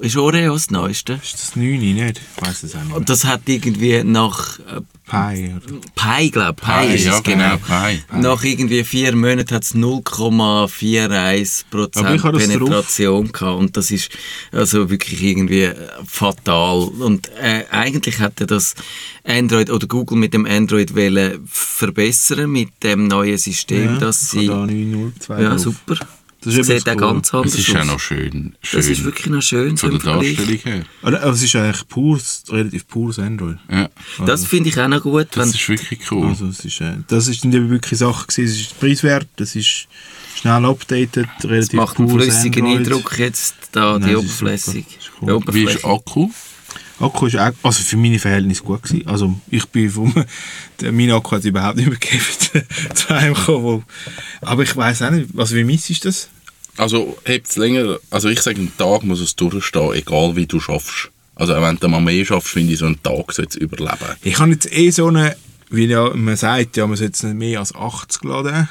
Ist 0.01 0.17
Oreo 0.17 0.53
das 0.53 0.69
Neueste? 0.69 1.13
Ist 1.23 1.33
das 1.35 1.55
9, 1.55 1.79
nicht? 1.79 2.19
Ich 2.19 2.45
weiß 2.45 2.63
es 2.63 2.75
auch 2.75 2.79
nicht. 2.81 2.87
Und 2.91 2.99
Mehr. 2.99 3.05
das 3.05 3.23
hat 3.23 3.41
irgendwie 3.45 4.03
nach 4.03 4.59
äh, 4.59 4.81
Pi, 5.09 5.53
oder? 5.55 5.79
Pi, 5.95 6.29
glaube 6.29 6.55
ich. 6.61 6.67
Pi, 6.67 6.87
Pi, 6.87 6.93
ist 6.95 7.05
ja, 7.05 7.15
es 7.17 7.23
genau. 7.23 7.57
genau, 7.57 7.87
Pi. 7.87 8.03
Nach 8.19 8.43
irgendwie 8.43 8.83
vier 8.83 9.15
Monaten 9.15 9.55
hat 9.55 9.63
es 9.63 9.73
0,41% 9.73 11.97
Aber 11.99 12.15
ich 12.15 12.23
habe 12.23 12.37
das 12.37 12.47
Penetration 12.47 13.31
gehabt 13.31 13.59
und 13.59 13.77
das 13.77 13.91
ist 13.91 14.09
also 14.51 14.89
wirklich 14.89 15.23
irgendwie 15.23 15.63
äh, 15.63 15.75
fatal. 16.05 16.89
Und 16.99 17.29
äh, 17.41 17.63
eigentlich 17.71 18.19
hätte 18.19 18.45
das 18.45 18.75
Android 19.23 19.69
oder 19.69 19.87
Google 19.87 20.17
mit 20.17 20.33
dem 20.33 20.45
Android 20.45 20.95
wollen 20.95 21.47
verbessern 21.49 22.51
mit 22.51 22.69
dem 22.83 23.07
neuen 23.07 23.37
System, 23.37 23.93
Ja, 23.93 23.99
dass 23.99 24.31
sie... 24.31 24.47
da 24.47 24.65
902 24.65 25.41
Ja, 25.41 25.49
drauf. 25.51 25.59
super. 25.59 25.95
Das 26.45 26.55
Das, 26.55 26.67
ist 26.69 26.85
sieht 26.85 26.89
auch 26.89 26.97
ganz 26.97 27.33
anders 27.33 27.51
Das 27.53 27.59
ist 27.61 27.67
ja 27.69 27.81
aus. 27.81 27.87
noch 27.87 27.99
schön. 27.99 28.53
schön 28.61 28.77
Das 28.79 28.87
ist 28.87 29.03
wirklich 29.03 29.27
noch 29.27 29.41
schön. 29.41 29.77
so 29.77 29.87
Von 29.89 29.99
der. 29.99 30.13
Darstellung 30.13 30.57
her. 30.63 30.83
Aber 31.01 31.23
es 31.23 31.41
ist 31.43 31.55
eigentlich 31.55 31.87
pures, 31.87 32.43
relativ 32.49 32.87
pures 32.87 33.19
Android. 33.19 33.57
Ja, 33.71 33.89
Das 34.25 34.45
finde 34.45 34.69
ich 34.69 34.79
auch 34.79 34.87
noch 34.87 35.01
gut. 35.03 35.27
das 35.31 35.47
Wenn, 35.47 35.53
ist 35.53 35.69
wirklich 35.69 36.11
cool. 36.11 36.27
Also 36.27 36.47
es 36.47 36.63
ist, 36.65 36.81
äh, 36.81 36.97
das 37.07 37.27
ist 37.27 37.43
dann 37.43 37.53
eben 37.53 37.69
wirklich 37.69 37.99
Sache 37.99 38.27
gewesen. 38.27 38.53
Es 38.53 38.61
ist 38.61 38.79
preiswert, 38.79 39.27
das 39.37 39.55
ist 39.55 39.87
schnell 40.35 40.65
updated, 40.65 41.27
es 41.39 41.45
relativ 41.45 41.73
macht 41.73 41.99
einen 41.99 42.09
flüssigen 42.09 42.65
Android. 42.65 42.87
Eindruck 42.87 43.19
jetzt, 43.19 43.55
da 43.71 43.97
Nein, 43.99 44.09
die 44.09 44.13
es. 44.15 44.19
Oberfläche. 44.19 44.55
Es 44.71 44.75
ist 44.75 45.11
cool. 45.21 45.39
Die 45.47 45.53
Wie 45.53 45.63
ist 45.65 45.85
Akku? 45.85 46.29
Akku 46.99 47.25
ist 47.27 47.37
auch, 47.37 47.51
also 47.63 47.83
für 47.83 47.97
meine 47.97 48.19
Verhältnisse 48.19 48.63
gut 48.63 48.83
gewesen. 48.83 49.07
Also 49.07 49.33
ich 49.49 49.65
bin 49.67 49.89
vom, 49.89 50.13
der, 50.81 50.91
mein 50.91 51.11
Akku 51.11 51.31
hat 51.31 51.43
überhaupt 51.43 51.77
nicht 51.77 51.89
mehr 51.89 51.97
gegeben, 51.97 52.65
zu 52.95 53.13
einem 53.13 53.33
gekommen, 53.33 53.83
aber 54.41 54.63
ich 54.63 54.75
weiß 54.75 55.01
auch 55.03 55.11
nicht, 55.11 55.29
also 55.37 55.55
wie 55.55 55.63
misst 55.63 55.89
ist 55.89 56.05
das? 56.05 56.29
Also, 56.75 57.17
hebt's 57.23 57.55
länger, 57.55 57.99
also 58.09 58.29
ich 58.29 58.41
sage, 58.41 58.59
ein 58.59 58.71
Tag 58.77 59.03
muss 59.03 59.19
es 59.19 59.35
durchstehen, 59.35 59.93
egal 59.93 60.35
wie 60.35 60.47
du 60.47 60.59
schaffst. 60.59 61.11
Also, 61.35 61.53
wenn 61.53 61.77
du 61.77 61.87
mal 61.87 62.01
mehr 62.01 62.25
schaffst, 62.25 62.49
finde 62.49 62.73
ich, 62.73 62.79
so 62.79 62.85
einen 62.85 63.01
Tag 63.01 63.31
sollte 63.31 63.51
es 63.51 63.55
überleben. 63.57 64.17
Ich 64.23 64.39
habe 64.39 64.51
jetzt 64.51 64.71
eh 64.71 64.89
so 64.89 65.07
eine, 65.07 65.35
wie 65.69 65.85
ja, 65.85 66.09
man 66.15 66.35
sagt, 66.35 66.77
ja, 66.77 66.87
man 66.87 66.97
sollte 66.97 67.27
nicht 67.27 67.37
mehr 67.37 67.59
als 67.59 67.75
80 67.75 68.23
laden 68.23 68.69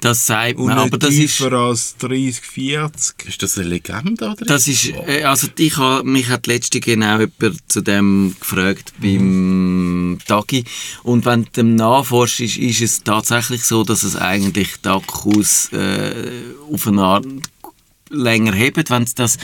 Das 0.00 0.26
sagt 0.26 0.58
und 0.58 0.66
man, 0.66 0.78
aber 0.78 0.98
das 0.98 1.10
ist... 1.10 1.38
tiefer 1.38 1.52
als 1.52 1.96
30, 1.98 2.40
40. 2.44 3.28
Ist 3.28 3.42
das 3.42 3.58
eine 3.58 3.68
Legende, 3.68 4.30
oder? 4.30 4.44
Das 4.44 4.68
ist, 4.68 4.92
äh, 5.06 5.24
also 5.24 5.48
ich 5.58 5.76
ha, 5.76 6.02
mich 6.04 6.28
hat 6.28 6.46
letzte 6.46 6.80
genau 6.80 7.18
jemand 7.18 7.60
zu 7.68 7.80
dem 7.80 8.36
gefragt 8.38 8.92
beim 9.00 10.18
Tagi 10.26 10.64
und 11.02 11.24
wenn 11.24 11.44
du 11.44 11.50
dem 11.50 11.74
nachforschst, 11.76 12.40
ist, 12.40 12.58
ist 12.58 12.80
es 12.82 13.02
tatsächlich 13.02 13.64
so, 13.64 13.84
dass 13.84 14.02
es 14.02 14.16
eigentlich 14.16 14.76
die 14.84 14.88
Akkus 14.88 15.72
äh, 15.72 16.12
auf 16.70 16.86
eine 16.86 17.02
Art 17.02 17.26
länger 18.10 18.52
hebt, 18.52 18.90
wenn 18.90 19.02
es 19.02 19.14
das 19.14 19.36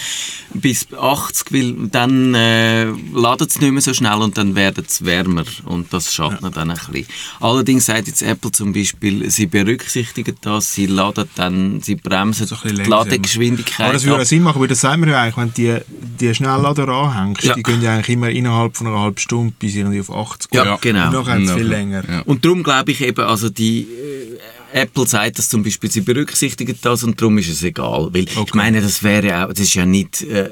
bis 0.55 0.87
80 0.93 1.53
will, 1.53 1.89
dann 1.91 2.35
äh, 2.35 2.85
ladet 3.13 3.51
es 3.51 3.61
nicht 3.61 3.73
mehr 3.73 3.83
so 3.83 3.93
schnell 3.95 4.15
und 4.21 4.39
dann 4.39 4.55
wird 4.55 4.79
es 4.79 5.05
wärmer 5.05 5.45
und 5.65 5.93
das 5.93 6.13
schadet 6.15 6.57
dann 6.57 6.71
ein 6.71 6.79
bisschen. 6.91 7.07
Allerdings 7.41 7.87
sagt 7.87 8.07
jetzt 8.07 8.23
Apple 8.23 8.53
zum 8.53 8.73
Beispiel, 8.73 9.31
sie 9.31 9.47
berücksichtigen 9.47 10.37
das, 10.43 10.73
sie 10.73 10.87
laden 10.87 11.29
dann, 11.35 11.81
sie 11.83 11.97
bremsen 11.97 12.47
So 12.47 12.55
ein 12.57 12.63
bisschen 12.63 12.85
die. 12.85 12.91
Ladegeschwindigkeit 12.91 13.85
Aber 13.87 13.93
das 13.95 14.05
würde 14.05 14.23
auch 14.23 14.27
Sinn 14.27 14.43
machen, 14.43 14.61
weil 14.61 14.69
das 14.69 14.81
sagen 14.81 15.03
wir 15.05 15.13
ja 15.13 15.23
eigentlich, 15.23 15.37
wenn 15.37 15.49
du 15.49 15.83
die, 15.89 16.27
die 16.29 16.35
Schnelllader 16.35 16.89
anhängst, 16.89 17.43
Ja. 17.43 17.55
die 17.55 17.63
gehen 17.63 17.83
ja 17.83 17.95
eigentlich 17.95 18.11
immer 18.11 18.31
innerhalb 18.31 18.77
von 18.77 18.87
einer 18.87 19.01
halben 19.01 19.19
Stunde 19.19 19.55
bis 19.59 19.75
irgendwie 19.75 20.01
auf 20.01 20.11
80 20.11 20.55
Ja, 20.55 20.65
Ja. 20.65 20.79
genau. 20.81 21.07
Und 21.09 21.13
nachher 21.15 21.41
sie 21.41 21.47
viel 21.49 21.63
Ja. 21.63 21.69
länger. 21.69 22.09
Ja. 22.09 22.21
Und 22.23 22.45
darum 22.45 22.63
glaube 22.63 22.93
ich 22.93 23.01
eben, 23.01 23.25
also 23.25 23.49
die 23.49 23.83
äh, 23.83 24.39
Apple 24.73 25.07
sagt 25.07 25.39
das 25.39 25.49
zum 25.49 25.63
Beispiel, 25.63 25.91
sie 25.91 26.01
berücksichtigen 26.01 26.77
das 26.83 27.05
und 27.05 27.21
darum 27.21 27.39
ist 27.39 27.49
es 27.49 27.63
egal. 27.63 28.09
Weil 28.13 28.25
ich 28.29 28.55
meine, 28.55 28.81
das 28.81 29.03
wäre 29.03 29.27
ja 29.27 29.45
auch, 29.47 29.51
das 29.51 29.61
ist 29.61 29.75
ja 29.75 29.85
nicht, 29.87 30.23
äh, 30.23 30.49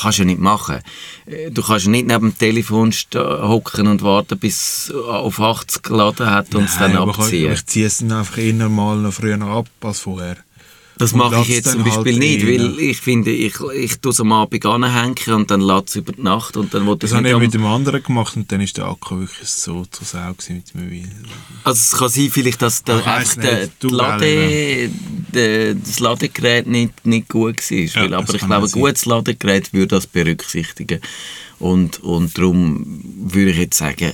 kannst 0.00 0.18
ja 0.18 0.24
nicht 0.24 0.40
machen. 0.40 0.78
Äh, 1.26 1.50
Du 1.50 1.62
kannst 1.62 1.86
ja 1.86 1.90
nicht 1.90 2.06
neben 2.06 2.30
dem 2.30 2.38
Telefon 2.38 2.92
sta- 2.92 3.46
hocken 3.46 3.86
und 3.86 4.02
warten, 4.02 4.38
bis 4.38 4.88
es 4.88 4.94
auf 4.94 5.40
80 5.40 5.82
geladen 5.82 6.26
hat 6.30 6.54
und 6.54 6.64
es 6.64 6.78
dann 6.78 6.96
aber 6.96 7.12
ich- 7.12 7.18
abziehen. 7.18 7.52
Ich 7.52 7.66
ziehe 7.66 7.86
es 7.86 7.98
dann 7.98 8.12
einfach 8.12 8.38
eher 8.38 8.68
mal 8.68 8.96
noch 8.96 9.12
früher 9.12 9.40
ab 9.42 9.68
als 9.82 10.00
vorher. 10.00 10.36
Das 10.98 11.14
mache 11.14 11.40
ich 11.42 11.48
jetzt 11.48 11.70
zum 11.70 11.84
Beispiel 11.84 12.12
halt 12.12 12.18
nicht, 12.18 12.44
rein. 12.44 12.76
weil 12.76 12.80
ich 12.80 13.00
finde, 13.00 13.30
ich, 13.30 13.54
ich 13.74 13.98
tue 14.00 14.12
es 14.12 14.20
am 14.20 14.32
Abend 14.32 14.66
anhängen 14.66 15.34
und 15.34 15.50
dann 15.50 15.60
lädt 15.60 15.88
es 15.88 15.96
über 15.96 16.12
die 16.12 16.22
Nacht 16.22 16.56
und 16.56 16.74
dann 16.74 16.88
ich 16.88 16.98
Das 16.98 17.14
habe 17.14 17.28
ich 17.28 17.38
mit 17.38 17.54
dem 17.54 17.64
anderen 17.64 18.02
gemacht 18.02 18.36
und 18.36 18.50
dann 18.50 18.60
ist 18.60 18.76
der 18.76 18.86
Akku 18.86 19.20
wirklich 19.20 19.48
so 19.48 19.84
zur 19.86 20.06
Sau 20.06 20.28
mit 20.48 20.74
dem 20.74 20.84
Mobil. 20.84 21.08
Also 21.64 21.78
es 21.78 21.98
kann 21.98 22.08
sein 22.08 22.30
vielleicht, 22.30 22.62
dass 22.62 22.82
der, 22.82 23.00
der, 23.36 23.68
Lade, 23.82 24.90
der, 25.32 25.74
das 25.74 26.00
Ladegerät 26.00 26.66
nicht, 26.66 27.06
nicht 27.06 27.28
gut 27.28 27.58
war. 27.70 27.78
Ja, 27.78 28.00
weil, 28.02 28.14
aber 28.14 28.34
ich 28.34 28.40
glaube, 28.44 28.66
ein 28.66 28.72
gutes 28.72 29.06
Ladegerät 29.06 29.72
würde 29.72 29.88
das 29.88 30.06
berücksichtigen. 30.06 31.00
Und, 31.58 32.02
und 32.02 32.36
darum 32.38 33.02
würde 33.32 33.50
ich 33.50 33.56
jetzt 33.56 33.78
sagen, 33.78 34.12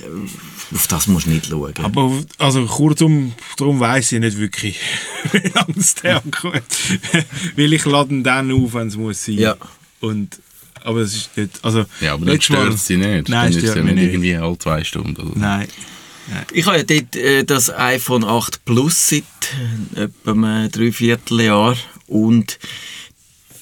auf 0.73 0.87
das 0.87 1.07
musst 1.07 1.27
du 1.27 1.31
nicht 1.31 1.47
schauen. 1.47 1.73
Aber 1.83 2.11
also 2.39 2.65
kurzum, 2.65 3.33
darum 3.57 3.79
weiss 3.79 4.11
ich 4.11 4.19
nicht 4.19 4.37
wirklich, 4.37 4.79
wie 5.31 5.47
lange 5.53 5.75
es 5.77 5.95
der 5.95 6.15
hat. 6.15 6.33
Weil 7.55 7.73
ich 7.73 7.85
lade 7.85 8.13
ihn 8.13 8.23
dann 8.23 8.51
auf, 8.51 8.73
wenn 8.73 8.87
es 8.87 8.95
muss 8.95 9.25
sein. 9.25 9.37
Ja. 9.37 9.55
Und, 10.01 10.39
aber 10.83 11.01
das 11.01 11.15
ist 11.15 11.37
nicht, 11.37 11.63
also... 11.63 11.85
Ja, 12.01 12.13
aber 12.13 12.25
dann 12.25 12.41
stört 12.41 12.73
es 12.73 12.85
dich 12.85 12.97
nicht. 12.97 13.29
Nein, 13.29 13.51
dann 13.51 13.51
ist 13.51 13.63
es 13.63 13.75
nicht 13.75 13.85
nicht. 13.85 14.03
irgendwie 14.03 14.35
alle 14.35 14.57
zwei 14.57 14.83
Stunden. 14.83 15.21
Oder? 15.21 15.33
so. 15.33 15.39
Nein. 15.39 15.67
Ich 16.51 16.65
habe 16.65 16.77
ja 16.77 16.83
dort 16.83 17.15
äh, 17.15 17.43
das 17.43 17.71
iPhone 17.71 18.23
8 18.23 18.65
Plus 18.65 19.09
seit 19.09 19.23
äh, 19.95 20.05
etwa 20.05 20.31
einem 20.31 20.71
Dreivierteljahr 20.71 21.77
und 22.07 22.57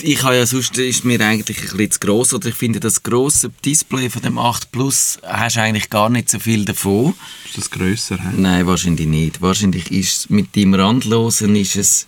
ich 0.03 0.23
habe 0.23 0.35
ja 0.35 0.45
sonst, 0.45 0.77
ist 0.77 1.05
mir 1.05 1.19
eigentlich 1.21 1.57
ein 1.57 1.77
bisschen 1.77 1.91
zu 1.91 1.99
gross, 1.99 2.33
oder 2.33 2.49
ich 2.49 2.55
finde, 2.55 2.79
das 2.79 3.03
grosse 3.03 3.49
Display 3.63 4.09
von 4.09 4.21
dem 4.21 4.37
8 4.37 4.71
Plus 4.71 5.17
hast 5.23 5.55
du 5.55 5.61
eigentlich 5.61 5.89
gar 5.89 6.09
nicht 6.09 6.29
so 6.29 6.39
viel 6.39 6.65
davon. 6.65 7.13
Ist 7.45 7.57
das 7.57 7.69
grösser? 7.69 8.17
He? 8.17 8.29
Nein, 8.37 8.67
wahrscheinlich 8.67 9.07
nicht. 9.07 9.41
Wahrscheinlich 9.41 9.91
ist 9.91 10.29
mit 10.29 10.55
dem 10.55 10.73
Randlosen 10.73 11.55
ist 11.55 11.75
es 11.77 12.07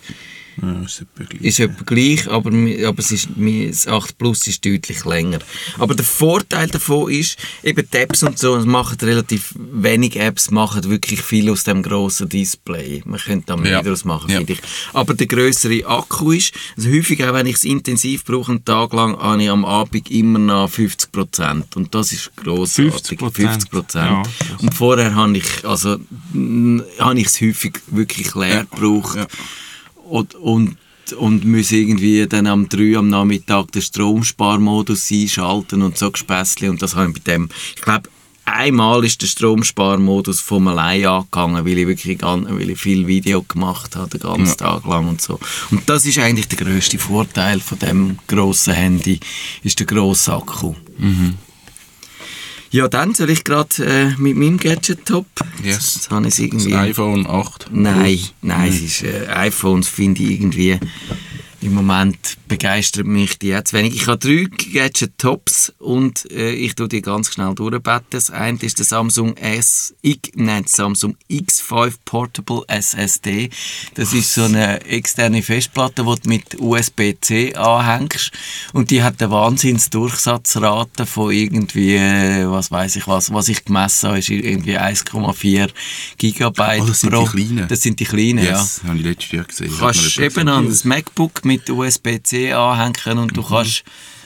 Ja, 0.61 0.81
ist 0.81 1.01
etwa 1.01 1.23
gleich. 1.25 1.41
ist 1.41 1.59
etwa 1.59 1.83
gleich, 1.83 2.27
aber, 2.29 2.49
aber 2.87 2.99
es 2.99 3.11
ist, 3.11 3.35
mi- 3.37 3.67
das 3.67 3.87
8 3.87 4.17
Plus 4.17 4.47
ist 4.47 4.65
deutlich 4.65 5.03
länger. 5.05 5.39
Aber 5.77 5.95
der 5.95 6.05
Vorteil 6.05 6.67
davon 6.67 7.11
ist, 7.11 7.37
eben 7.63 7.87
die 7.91 7.97
Apps 7.97 8.23
und 8.23 8.39
so, 8.39 8.55
es 8.55 8.65
machen 8.65 8.97
relativ 9.01 9.53
wenig 9.57 10.15
Apps, 10.17 10.51
machen 10.51 10.83
wirklich 10.89 11.21
viel 11.21 11.49
aus 11.49 11.63
dem 11.65 11.83
grossen 11.83 12.29
Display. 12.29 13.01
Man 13.05 13.19
könnte 13.19 13.47
da 13.47 13.57
mehr 13.57 13.71
Ja. 13.73 13.81
daraus 13.81 14.05
machen, 14.05 14.29
Ja. 14.31 14.37
finde 14.37 14.53
ich. 14.53 14.59
Aber 14.93 15.13
der 15.13 15.27
grössere 15.27 15.85
Akku 15.85 16.31
ist, 16.31 16.53
also 16.77 16.89
häufig 16.89 17.23
auch 17.25 17.33
wenn 17.33 17.47
ich 17.47 17.55
es 17.57 17.63
intensiv 17.65 18.23
brauche, 18.23 18.51
einen 18.53 18.63
Tag 18.65 18.93
lang, 18.93 19.17
habe 19.17 19.43
ich 19.43 19.49
am 19.49 19.65
Abend 19.65 20.09
immer 20.09 20.39
noch 20.39 20.69
50%. 20.69 21.75
Und 21.75 21.93
das 21.93 22.11
ist 22.13 22.31
grossartig. 22.37 23.19
50%? 23.19 23.69
50%. 23.71 23.95
Ja, 23.95 24.23
und 24.59 24.73
vorher 24.73 25.15
habe 25.15 25.37
ich, 25.37 25.65
also, 25.65 25.97
habe 26.99 27.19
ich 27.19 27.27
es 27.27 27.41
häufig 27.41 27.73
wirklich 27.87 28.33
leer 28.35 28.65
gebraucht. 28.71 29.17
Und, 30.09 30.35
und, 30.35 30.77
und 31.17 31.45
müssen 31.45 31.77
irgendwie 31.77 32.25
dann 32.27 32.47
am 32.47 32.67
3 32.69 32.97
am 32.97 33.09
Nachmittag 33.09 33.71
den 33.71 33.81
Stromsparmodus 33.81 35.11
einschalten 35.11 35.81
und 35.81 35.97
so 35.97 36.11
Gespässli 36.11 36.69
und 36.69 36.81
das 36.81 36.95
habe 36.95 37.09
ich 37.09 37.23
bei 37.23 37.31
dem, 37.33 37.49
ich 37.75 37.81
glaube, 37.81 38.09
einmal 38.45 39.03
ist 39.03 39.21
der 39.21 39.27
Stromsparmodus 39.27 40.39
von 40.39 40.67
allein 40.67 41.05
angegangen, 41.05 41.65
weil 41.65 41.77
ich 41.77 41.87
wirklich 41.87 42.21
weil 42.21 42.69
ich 42.69 42.79
viel 42.79 43.07
Video 43.07 43.41
gemacht 43.43 43.95
habe, 43.95 44.09
den 44.09 44.21
ganzen 44.21 44.63
Ja. 44.63 44.71
Tag 44.71 44.85
lang 44.85 45.07
und 45.07 45.21
so. 45.21 45.39
Und 45.71 45.87
das 45.89 46.05
ist 46.05 46.19
eigentlich 46.19 46.47
der 46.47 46.59
grösste 46.59 46.99
Vorteil 46.99 47.59
von 47.59 47.79
dem 47.79 48.17
grossen 48.27 48.73
Handy, 48.73 49.19
ist 49.63 49.79
der 49.79 49.87
grosse 49.87 50.33
Akku. 50.33 50.75
Ja, 52.75 52.89
dann 52.89 53.13
soll 53.13 53.29
ich 53.29 53.45
gerade 53.45 53.85
äh, 53.85 54.21
mit 54.21 54.35
meinem 54.35 54.57
Gadget-Top. 54.57 55.25
Yes. 55.63 55.95
Jetzt 55.95 56.11
habe 56.11 56.27
ich 56.27 56.33
es 56.33 56.35
Das 56.35 56.43
irgendwie... 56.43 56.75
iPhone 56.75 57.25
8. 57.25 57.67
Nein, 57.71 58.19
nein, 58.41 58.67
es 58.67 58.81
ist, 58.81 59.03
äh, 59.03 59.27
iPhones 59.27 59.87
finde 59.87 60.21
ich 60.23 60.31
irgendwie 60.31 60.77
im 61.65 61.73
Moment 61.73 62.37
begeistert 62.47 63.05
mich 63.07 63.39
die 63.39 63.47
jetzt 63.47 63.73
wenig. 63.73 63.95
Ich 63.95 64.07
habe 64.07 64.17
drei 64.19 64.45
Gadget-Tops 64.73 65.73
und 65.79 66.29
äh, 66.31 66.51
ich 66.53 66.75
tue 66.75 66.87
die 66.87 67.01
ganz 67.01 67.33
schnell 67.33 67.53
durchbetten. 67.55 68.05
Das 68.11 68.29
eine 68.29 68.59
ist 68.61 68.77
der 68.79 68.85
Samsung 68.85 69.35
S, 69.37 69.93
ich, 70.01 70.19
nein, 70.35 70.65
Samsung 70.67 71.17
X5 71.29 71.93
Portable 72.05 72.61
SSD. 72.67 73.49
Das 73.95 74.13
ist 74.13 74.33
so 74.33 74.43
eine 74.43 74.85
externe 74.85 75.41
Festplatte, 75.41 76.03
die 76.03 76.21
du 76.21 76.29
mit 76.29 76.59
USB-C 76.59 77.55
anhängst 77.55 78.31
und 78.73 78.91
die 78.91 79.01
hat 79.01 79.21
eine 79.21 79.31
Wahnsinnsdurchsatzrate 79.31 81.05
von 81.05 81.31
irgendwie, 81.31 81.95
äh, 81.95 82.49
was 82.49 82.71
weiß 82.71 82.95
ich 82.97 83.07
was, 83.07 83.33
was 83.33 83.49
ich 83.49 83.65
gemessen 83.65 84.09
habe, 84.09 84.19
ist 84.19 84.29
irgendwie 84.29 84.77
1,4 84.77 85.69
Gigabyte 86.17 86.81
Oh, 86.81 86.85
das 86.87 87.01
sind 87.01 87.11
pro. 87.11 87.25
die 87.27 87.43
kleinen. 87.45 87.67
Das 87.67 87.81
sind 87.81 87.99
die 87.99 88.05
kleinen, 88.05 88.39
ja. 88.43 88.59
Yes, 88.59 88.81
habe 88.85 88.97
ich 88.97 89.03
letztes 89.03 89.31
Jahr 89.31 89.43
gesehen. 89.45 89.73
Kannst 89.79 90.19
eben 90.19 90.47
an 90.47 90.67
das 90.67 90.83
MacBook 90.83 91.43
mit 91.45 91.54
USB-C 91.69 92.53
anhängen 92.53 93.19
und 93.19 93.35
du 93.37 93.41
Mhm. 93.41 93.45
kannst, 93.47 93.83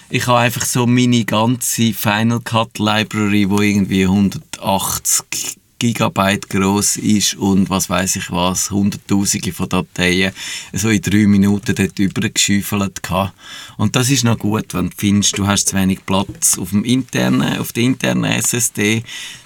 ich 0.09 0.25
habe 0.27 0.39
einfach 0.39 0.65
so 0.65 0.87
meine 0.87 1.23
ganze 1.25 1.93
Final 1.93 2.39
Cut 2.41 2.79
Library, 2.79 3.49
wo 3.49 3.61
irgendwie 3.61 4.05
180 4.05 5.57
Gigabyte 5.81 6.49
groß 6.49 6.97
ist 6.97 7.35
und 7.35 7.69
was 7.69 7.89
weiß 7.89 8.17
ich 8.17 8.29
was, 8.31 8.69
hunderttausende 8.69 9.53
von 9.53 9.69
Dateien, 9.69 10.33
so 10.73 10.89
in 10.89 11.01
drei 11.01 11.25
Minuten 11.25 11.73
dort 11.73 11.97
übergeschüffelt 11.97 13.01
gehabt. 13.01 13.33
Und 13.77 13.95
das 13.95 14.09
ist 14.09 14.25
noch 14.25 14.37
gut, 14.37 14.73
wenn 14.73 14.89
du 14.89 14.95
findest, 14.97 15.37
du 15.37 15.47
hast 15.47 15.69
zu 15.69 15.77
wenig 15.77 16.05
Platz 16.05 16.57
auf 16.57 16.71
dem 16.71 16.83
internen, 16.83 17.59
auf 17.59 17.71
der 17.71 17.83
internen 17.83 18.25
SSD, 18.25 19.03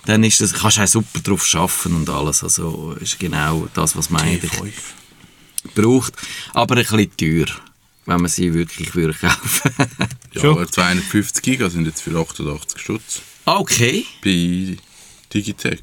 dann 0.07 0.23
ist 0.23 0.41
das, 0.41 0.53
kannst 0.53 0.77
du 0.77 0.81
auch 0.81 0.87
super 0.87 1.19
drauf 1.19 1.45
schaffen 1.45 1.95
und 1.97 2.09
alles. 2.09 2.43
Also 2.43 2.95
ist 2.99 3.19
genau 3.19 3.67
das, 3.75 3.95
was 3.95 4.09
man 4.09 4.21
eigentlich 4.23 4.51
braucht, 5.75 6.13
aber 6.55 6.77
ein 6.77 6.81
bisschen 6.83 7.15
teuer, 7.15 7.45
wenn 8.05 8.21
man 8.21 8.27
sie 8.29 8.53
wirklich 8.53 8.93
würde 8.95 9.13
kaufen 9.13 9.71
Ja, 10.33 10.41
Schon. 10.41 10.51
aber 10.51 10.67
250 10.67 11.41
Giga 11.43 11.69
sind 11.69 11.85
jetzt 11.85 12.01
für 12.01 12.17
88 12.19 12.79
Stutz 12.81 13.21
Okay, 13.45 14.05
bei 14.23 14.77
Digitech. 15.33 15.81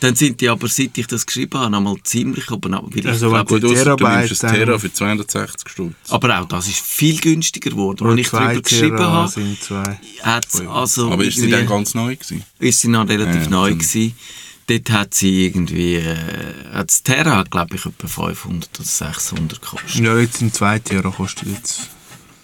dann 0.00 0.14
sind 0.14 0.40
die 0.40 0.48
aber, 0.48 0.68
seit 0.68 0.96
ich 0.98 1.06
das 1.06 1.24
geschrieben 1.26 1.58
habe, 1.58 1.76
einmal 1.76 1.96
ziemlich 2.04 2.50
oben 2.50 2.74
ich 2.94 3.06
Also, 3.06 3.30
glaub, 3.30 3.50
wenn 3.50 3.60
Gut, 3.60 3.70
ausser 3.70 3.96
du 3.96 3.96
Terabyte, 3.96 4.28
nimmst 4.28 4.44
ein 4.44 4.54
Tera 4.54 4.78
für 4.78 4.92
260 4.92 5.68
Stutz. 5.70 5.94
aber 6.08 6.40
auch 6.40 6.46
das 6.48 6.68
ist 6.68 6.80
viel 6.80 7.18
günstiger 7.20 7.70
geworden. 7.70 8.06
Als 8.06 8.20
ich 8.20 8.28
darüber 8.28 8.60
geschrieben 8.62 8.96
Tera 8.96 9.10
habe, 9.12 9.28
sind 9.30 9.62
zwei. 9.62 10.00
hat's 10.22 10.60
also 10.60 11.10
Aber 11.10 11.24
ist 11.24 11.36
sie 11.36 11.50
dann 11.50 11.66
ganz 11.66 11.94
neu 11.94 12.14
gewesen? 12.16 12.44
ist 12.58 12.80
sie 12.80 12.88
noch 12.88 13.08
relativ 13.08 13.44
Ja, 13.44 13.50
neu 13.50 13.72
gewesen. 13.74 14.14
Dort 14.70 14.90
hat 14.92 15.14
sie 15.14 15.46
irgendwie, 15.46 15.96
äh, 15.96 16.16
hat 16.72 16.90
das 16.90 17.02
Terra, 17.02 17.42
glaube 17.42 17.74
ich, 17.74 17.86
etwa 17.86 18.06
500 18.06 18.70
oder 18.78 18.88
600 18.88 19.60
gekostet. 19.60 20.00
Ja, 20.00 20.16
jetzt 20.16 20.36
sind 20.36 20.54
zwei 20.54 20.78
Tera, 20.78 21.10
kostet 21.10 21.48
jetzt 21.48 21.90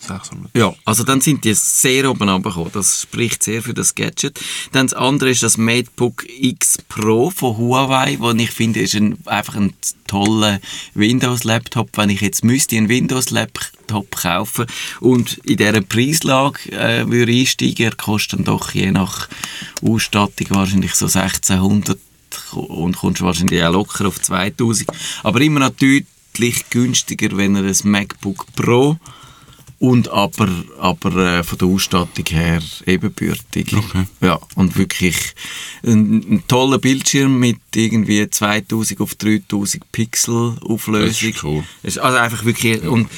600. 0.00 0.50
Ja, 0.56 0.74
also 0.84 1.04
dann 1.04 1.20
sind 1.20 1.44
die 1.44 1.54
sehr 1.54 2.10
oben 2.10 2.28
runtergekommen. 2.28 2.72
Das 2.72 3.02
spricht 3.02 3.44
sehr 3.44 3.62
für 3.62 3.74
das 3.74 3.94
Gadget. 3.94 4.40
Dann 4.72 4.88
das 4.88 4.94
andere 4.94 5.30
ist 5.30 5.44
das 5.44 5.56
MateBook 5.56 6.24
X 6.40 6.78
Pro 6.88 7.30
von 7.30 7.56
Huawei, 7.58 8.16
wo 8.18 8.32
ich 8.32 8.50
finde, 8.50 8.80
ist 8.80 8.96
ein, 8.96 9.18
einfach 9.26 9.54
ein 9.54 9.74
toller 10.08 10.60
Windows-Laptop. 10.94 11.90
Wenn 11.96 12.10
ich 12.10 12.22
jetzt 12.22 12.44
müsste 12.44 12.76
einen 12.76 12.88
Windows-Laptop 12.88 14.16
kaufen 14.16 14.66
und 14.98 15.38
in 15.44 15.58
dieser 15.58 15.80
Preislage 15.80 16.72
äh, 16.72 17.08
würde 17.08 17.30
einsteigen, 17.30 17.86
er 17.86 17.94
kostet 17.94 18.40
dann 18.40 18.46
doch 18.46 18.72
je 18.72 18.90
nach 18.90 19.28
Ausstattung 19.80 20.48
wahrscheinlich 20.50 20.94
so 20.94 21.06
1600 21.06 21.96
und 22.52 22.96
kommst 22.96 23.22
wahrscheinlich 23.22 23.62
auch 23.62 23.72
locker 23.72 24.06
auf 24.06 24.20
2000. 24.20 24.90
Aber 25.22 25.40
immer 25.40 25.60
noch 25.60 25.70
deutlich 25.70 26.68
günstiger, 26.70 27.36
wenn 27.36 27.56
er 27.56 27.64
ein 27.64 27.76
MacBook 27.84 28.46
Pro 28.54 28.98
und 29.78 30.08
aber, 30.08 30.48
aber 30.78 31.16
äh, 31.16 31.44
von 31.44 31.58
der 31.58 31.68
Ausstattung 31.68 32.24
her 32.30 32.62
ebenbürtig. 32.86 33.74
Ja, 34.20 34.38
und 34.54 34.76
wirklich 34.78 35.16
ein, 35.84 36.24
ein 36.30 36.44
toller 36.48 36.78
Bildschirm 36.78 37.38
mit 37.38 37.58
irgendwie 37.74 38.28
2000 38.28 39.00
auf 39.00 39.14
3000 39.14 39.92
Pixel 39.92 40.56
Auflösung. 40.62 41.08
Das 41.08 41.22
ist 41.22 41.44
cool. 41.44 41.64
Also 41.82 42.00
einfach 42.00 42.44
wirklich, 42.44 42.82
und 42.82 43.08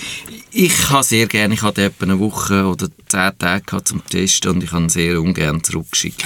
ich 0.51 0.91
habe 0.91 1.05
sehr 1.05 1.27
gerne, 1.29 1.55
ich 1.55 1.63
hatte 1.63 1.85
etwa 1.85 2.05
eine 2.05 2.19
Woche 2.19 2.67
oder 2.67 2.89
zehn 3.09 3.39
Tage 3.39 3.85
zum 3.85 4.05
Testen 4.05 4.51
und 4.51 4.65
ich 4.65 4.73
habe 4.73 4.85
ihn 4.85 4.89
sehr 4.89 5.21
ungern 5.21 5.63
zurückgeschickt. 5.63 6.25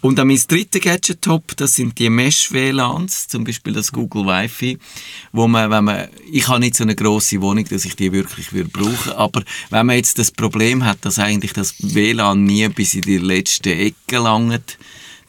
Und 0.00 0.16
dann 0.18 0.28
mein 0.28 0.40
dritter 0.46 0.78
Gadget-Top, 0.78 1.56
das 1.56 1.74
sind 1.74 1.98
die 1.98 2.08
Mesh-WLANs, 2.08 3.26
zum 3.28 3.42
Beispiel 3.44 3.72
das 3.72 3.90
Google 3.90 4.26
Wi-Fi, 4.26 4.78
wo 5.32 5.48
man, 5.48 5.70
wenn 5.70 5.84
man, 5.84 6.08
ich 6.30 6.46
habe 6.46 6.60
nicht 6.60 6.76
so 6.76 6.84
eine 6.84 6.94
grosse 6.94 7.40
Wohnung, 7.40 7.64
dass 7.68 7.84
ich 7.84 7.96
die 7.96 8.12
wirklich 8.12 8.52
würde 8.52 8.70
brauchen, 8.70 9.12
aber 9.12 9.42
wenn 9.70 9.86
man 9.86 9.96
jetzt 9.96 10.18
das 10.18 10.30
Problem 10.30 10.84
hat, 10.84 10.98
dass 11.04 11.18
eigentlich 11.18 11.52
das 11.52 11.74
WLAN 11.80 12.44
nie 12.44 12.68
bis 12.68 12.94
in 12.94 13.02
die 13.02 13.18
letzte 13.18 13.74
Ecke 13.74 14.18
langt, 14.18 14.78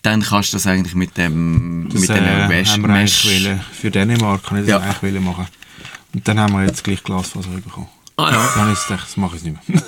dann 0.03 0.21
kannst 0.21 0.53
du 0.53 0.57
das 0.57 0.67
eigentlich 0.67 0.95
mit 0.95 1.17
dem, 1.17 1.89
Das 1.91 2.01
mit 2.01 2.09
äh, 2.11 2.13
dem 2.15 2.47
Mesh, 2.47 2.69
haben 2.69 2.81
wir 2.83 2.87
Mesh 2.89 3.27
für 3.73 3.91
Dänemark 3.91 4.43
kann 4.43 4.59
ich 4.63 4.69
das 4.69 4.83
Ja. 4.83 4.95
eigentlich 5.01 5.23
machen. 5.23 5.47
Und 6.13 6.27
dann 6.27 6.39
haben 6.39 6.53
wir 6.53 6.65
jetzt 6.65 6.83
gleich 6.83 7.03
Glasfaser 7.03 7.49
bekommen. 7.49 7.87
Ah 8.19 8.31
ja. 8.31 8.51
Dann 8.55 8.73
ich 8.73 8.87
gedacht, 8.87 9.07
das 9.07 9.17
mache 9.17 9.35
ich 9.37 9.43
nicht 9.43 9.69
mehr. 9.69 9.81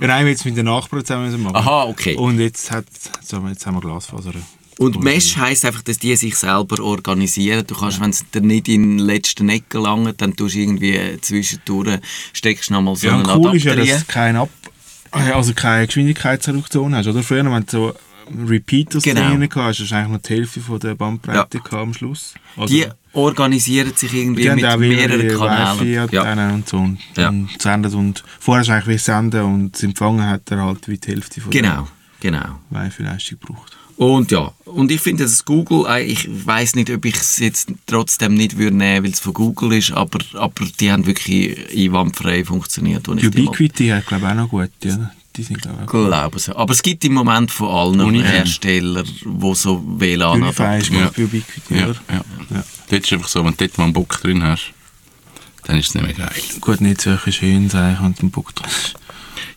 ja, 0.00 0.06
nein, 0.06 0.24
wir 0.24 0.32
jetzt 0.32 0.44
mit 0.44 0.56
den 0.56 0.66
Nachbarn 0.66 1.04
zusammen 1.04 1.42
machen. 1.42 1.56
Aha, 1.56 1.84
okay. 1.84 2.14
Und 2.16 2.38
jetzt, 2.38 2.70
hat, 2.70 2.86
jetzt 3.20 3.32
haben 3.66 3.74
wir 3.74 3.80
Glasfaser. 3.80 4.32
Und 4.78 5.02
Mesh 5.02 5.36
heisst 5.36 5.66
einfach, 5.66 5.82
dass 5.82 5.98
die 5.98 6.16
sich 6.16 6.36
selber 6.36 6.82
organisieren. 6.82 7.66
Du 7.66 7.74
kannst, 7.74 8.00
wenn 8.00 8.10
es 8.10 8.24
dir 8.30 8.40
nicht 8.40 8.66
in 8.66 8.96
den 8.96 8.98
letzten 8.98 9.48
Ecken 9.50 9.82
langt, 9.82 10.22
dann 10.22 10.34
tust 10.34 10.54
du 10.54 10.58
irgendwie 10.60 11.18
zwischendurch, 11.20 11.98
steckst 12.32 12.70
du 12.70 12.74
nochmal 12.74 12.96
so 12.96 13.08
Ja, 13.08 13.18
einen 13.18 13.28
cool 13.28 13.56
ist 13.56 13.64
ja, 13.64 13.72
Adapter 13.72 13.92
dass 13.92 14.06
keine, 14.06 14.40
Ab 14.40 14.48
also 15.10 15.52
keine 15.52 15.86
Geschwindigkeitsreduktion 15.86 16.94
hast. 16.94 17.08
Oder 17.08 17.22
früher, 17.22 17.44
wenn 17.44 17.66
du 17.66 17.70
so 17.70 17.94
Repeaters 18.48 19.02
Genau. 19.02 19.28
drin 19.28 19.48
hast, 19.54 19.80
hast 19.80 19.90
du 19.90 19.94
eigentlich 19.94 20.08
noch 20.12 20.22
die 20.22 20.34
Hälfte 20.34 20.60
von 20.60 20.78
der 20.78 20.94
Bandbreite 20.94 21.60
Ja. 21.72 21.78
am 21.78 21.92
Schluss. 21.92 22.34
Also, 22.56 22.72
Die 22.72 22.86
organisieren 23.12 23.92
sich 23.94 24.12
irgendwie 24.14 24.48
mit 24.50 24.78
mehreren 24.78 25.28
Kanälen. 25.28 26.08
Ja. 26.12 26.48
Und 26.54 26.68
so. 26.68 26.76
Und, 26.78 26.98
Ja. 27.16 27.28
und 27.28 27.50
sendet 27.60 27.94
und 27.94 28.22
vorher 28.38 28.64
du 28.64 28.72
eigentlich 28.72 28.96
wie 28.96 28.98
senden 28.98 29.42
und 29.42 29.72
das 29.72 29.82
Empfangen 29.82 30.24
hat 30.26 30.50
er 30.50 30.64
halt 30.64 30.86
wie 30.88 30.98
die 30.98 31.08
Hälfte 31.08 31.40
von 31.40 31.50
Genau, 31.50 31.88
genau. 32.20 32.60
Wi-Fi-Leistung 32.70 33.38
gebraucht. 33.40 33.76
Und 33.96 34.30
ja, 34.30 34.50
und 34.64 34.90
ich 34.90 35.00
finde, 35.02 35.24
dass 35.24 35.44
Google, 35.44 35.84
äh, 35.86 36.02
ich 36.02 36.26
weiß 36.46 36.74
nicht, 36.74 36.88
ob 36.88 37.04
ich 37.04 37.16
es 37.16 37.38
jetzt 37.38 37.70
trotzdem 37.84 38.32
nicht 38.32 38.56
würde 38.56 38.74
nehmen, 38.74 39.04
weil 39.04 39.12
es 39.12 39.20
von 39.20 39.34
Google 39.34 39.74
ist, 39.74 39.92
aber, 39.92 40.20
aber 40.34 40.64
die 40.80 40.90
haben 40.90 41.04
wirklich 41.04 41.58
einwandfrei 41.76 42.44
funktioniert. 42.46 43.06
Ubiquiti 43.08 43.88
hat 43.88 44.06
glaube 44.06 44.24
ich 44.24 44.30
auch 44.30 44.34
noch 44.36 44.48
gut, 44.48 44.70
ja. 44.84 45.10
Die 45.36 45.42
sind 45.44 45.62
glaube 45.62 45.78
ich 45.82 45.86
glaube 45.86 46.38
so. 46.38 46.56
Aber 46.56 46.72
es 46.72 46.82
gibt 46.82 47.04
im 47.04 47.14
Moment 47.14 47.50
von 47.50 47.68
allen. 47.68 48.14
Herstellern, 48.22 49.06
die 49.24 49.54
so 49.54 49.82
WLAN 49.86 50.40
bei 50.56 50.80
Ubiquiti, 51.18 51.74
Ja, 51.78 51.86
oder? 51.88 51.96
ja. 52.10 52.24
Ja. 52.50 52.64
Dort 52.90 53.04
ist 53.04 53.12
einfach 53.12 53.28
so, 53.28 53.44
wenn 53.44 53.52
du 53.52 53.56
dort 53.58 53.78
mal 53.78 53.84
einen 53.84 53.92
Bock 53.92 54.20
drin 54.20 54.42
hast, 54.42 54.72
dann 55.64 55.78
ist 55.78 55.88
es 55.90 55.94
nicht 55.94 56.04
mehr 56.04 56.14
geil. 56.14 56.42
Gut, 56.60 56.80
nicht 56.80 57.00
solche 57.00 57.30
schönen 57.32 57.70
Sachen 57.70 58.06
und 58.06 58.22
ein 58.22 58.30
Bock 58.30 58.54
drin. 58.54 58.70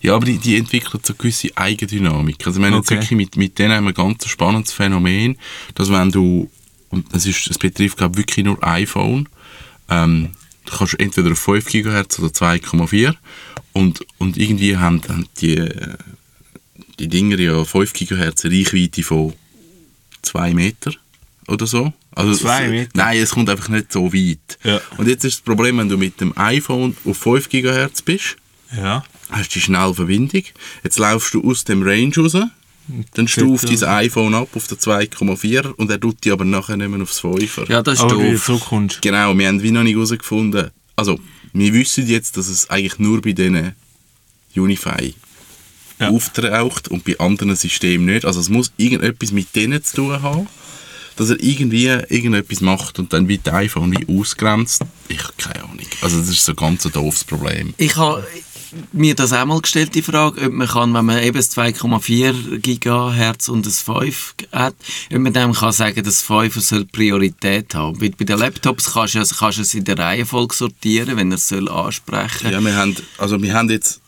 Ja, 0.02 0.16
aber 0.16 0.26
die, 0.26 0.38
die 0.38 0.58
entwickeln 0.58 1.02
so 1.04 1.14
gewisse 1.16 1.50
Eigendynamik. 1.56 2.46
Also, 2.46 2.60
wir 2.60 2.68
haben 2.68 2.76
jetzt 2.76 2.88
Okay. 2.92 2.96
wirklich 2.96 3.12
mit, 3.18 3.38
mit 3.38 3.58
denen 3.58 3.74
haben 3.74 3.86
wir 3.86 3.92
ein 3.92 3.94
ganz 3.96 4.28
spannendes 4.28 4.74
Phänomen, 4.74 5.38
dass 5.76 5.90
wenn 5.90 6.12
du, 6.12 6.52
und 6.90 7.14
das, 7.16 7.26
ist, 7.26 7.50
das 7.50 7.58
betrifft, 7.58 7.98
glaube 7.98 8.14
ich, 8.14 8.18
wirklich 8.20 8.46
nur 8.46 8.62
iPhone, 8.64 9.30
ähm, 9.90 10.32
du 10.66 10.78
kannst 10.78 11.00
entweder 11.00 11.32
auf 11.32 11.40
5 11.40 11.66
GHz 11.66 12.20
oder 12.20 12.28
2,4 12.28 13.16
und, 13.74 14.06
und 14.18 14.38
irgendwie 14.38 14.78
haben, 14.78 15.02
haben 15.08 15.28
die, 15.42 15.68
die 17.00 17.08
Dinger 17.08 17.40
ja 17.40 17.64
5 17.64 17.94
GHz 17.94 18.46
eine 18.46 18.56
Reichweite 18.60 19.04
von 19.04 19.34
2 20.22 20.54
Meter 20.54 20.92
oder 21.48 21.68
so. 21.68 21.92
Also 22.16 22.36
Zwei 22.36 22.70
Meter? 22.70 22.92
Nein, 22.94 23.18
es 23.18 23.32
kommt 23.32 23.50
einfach 23.50 23.70
nicht 23.70 23.92
so 23.92 24.14
weit. 24.14 24.58
Ja. 24.64 24.80
Und 24.98 25.08
jetzt 25.08 25.26
ist 25.26 25.38
das 25.38 25.42
Problem, 25.42 25.78
wenn 25.80 25.90
du 25.90 25.98
mit 25.98 26.22
dem 26.22 26.38
iPhone 26.38 26.96
auf 27.06 27.18
5 27.18 27.50
GHz 27.50 28.02
bist, 28.04 28.38
Ja. 28.76 29.04
hast 29.32 29.50
du 29.50 29.54
die 29.56 29.62
schnelle 29.62 29.94
Verbindung. 29.94 30.44
Jetzt 30.84 31.00
laufst 31.00 31.34
du 31.34 31.44
aus 31.50 31.64
dem 31.64 31.82
Range 31.84 32.14
raus, 32.16 32.38
dann 33.16 33.28
stuft 33.28 33.68
dein 33.70 33.90
iPhone 33.90 34.36
ab 34.36 34.50
auf 34.54 34.68
den 34.68 34.78
2,4 34.78 35.72
und 35.74 35.90
er 35.90 36.00
tut 36.00 36.24
die 36.24 36.32
aber 36.32 36.46
nachher 36.46 36.78
nicht 36.78 36.90
mehr 36.90 37.02
aufs 37.02 37.22
5er. 37.22 37.70
Ja, 37.72 37.82
das 37.82 37.96
ist 37.96 38.02
Aber 38.02 38.20
wie 38.20 38.26
du 38.28 38.32
doof. 38.34 38.46
zurückkommst. 38.46 39.02
Genau, 39.02 39.36
wir 39.38 39.48
haben 39.48 39.64
wie 39.64 39.72
noch 39.72 39.84
nicht 39.84 39.96
herausgefunden. 39.96 40.70
Also, 40.96 41.20
wir 41.54 41.74
wissen 41.74 42.08
jetzt, 42.08 42.38
dass 42.38 42.48
es 42.48 42.70
eigentlich 42.70 43.00
nur 43.00 43.22
bei 43.22 43.32
diesen 43.34 43.74
Unify 44.56 45.14
Ja. 46.00 46.10
auftaucht 46.10 46.88
und 46.90 47.04
bei 47.06 47.18
anderen 47.20 47.56
Systemen 47.56 48.06
nicht. 48.08 48.26
Also 48.26 48.40
es 48.40 48.50
muss 48.50 48.72
irgendetwas 48.78 49.32
mit 49.32 49.56
denen 49.56 49.84
zu 49.84 49.96
tun 49.98 50.22
haben, 50.22 50.48
dass 51.16 51.30
er 51.30 51.40
irgendwie 51.42 51.86
irgendetwas 51.86 52.62
macht 52.62 52.98
und 53.00 53.14
dann 53.14 53.28
wird 53.28 53.48
iPhone 53.48 53.92
wie 53.92 54.20
ausgrenzt. 54.20 54.82
Ich 55.08 55.24
habe 55.24 55.34
keine 55.38 55.64
Ahnung. 55.64 55.80
Also 56.02 56.20
das 56.20 56.30
ist 56.30 56.44
so 56.46 56.56
ganz 56.56 56.86
ein 56.86 56.92
doofes 56.92 57.24
Problem. 57.24 57.74
Ich 57.78 57.96
habe 57.96 58.26
mir 58.92 59.16
das 59.16 59.34
auch 59.34 59.46
mal 59.46 59.60
gestellt, 59.62 59.96
die 59.96 60.02
Frage, 60.02 60.46
ob 60.46 60.52
man 60.54 60.68
kann, 60.68 60.94
wenn 60.94 61.06
man 61.06 61.22
eben 61.24 61.38
das 61.38 61.56
2,4 61.56 62.60
GHz 62.60 63.48
und 63.50 63.66
das 63.66 63.82
5 63.82 64.36
hat, 64.52 64.76
ob 65.12 65.20
man 65.20 65.34
dem 65.34 65.54
kann 65.54 65.72
sagen, 65.72 66.04
das 66.04 66.22
5 66.22 66.56
soll 66.62 66.86
Priorität 66.86 67.74
haben. 67.76 67.98
Bei, 68.00 68.10
bei 68.10 68.26
den 68.26 68.38
Laptops 68.40 68.94
kannst 68.94 69.16
du, 69.16 69.20
es- 69.20 69.38
kannst 69.38 69.58
du 69.58 69.62
es 69.64 69.74
in 69.74 69.84
der 69.84 69.98
Reihenfolge 69.98 70.54
sortieren, 70.56 71.18
wenn 71.18 71.32
er 71.32 71.36
es 71.36 71.48
soll 71.48 71.70
ansprechen 71.70 72.52
Ja, 72.52 72.62
wir 72.64 72.76
haben, 72.76 72.96
also 73.18 73.42
wir 73.42 73.54
haben 73.54 73.70
jetzt 73.70 74.02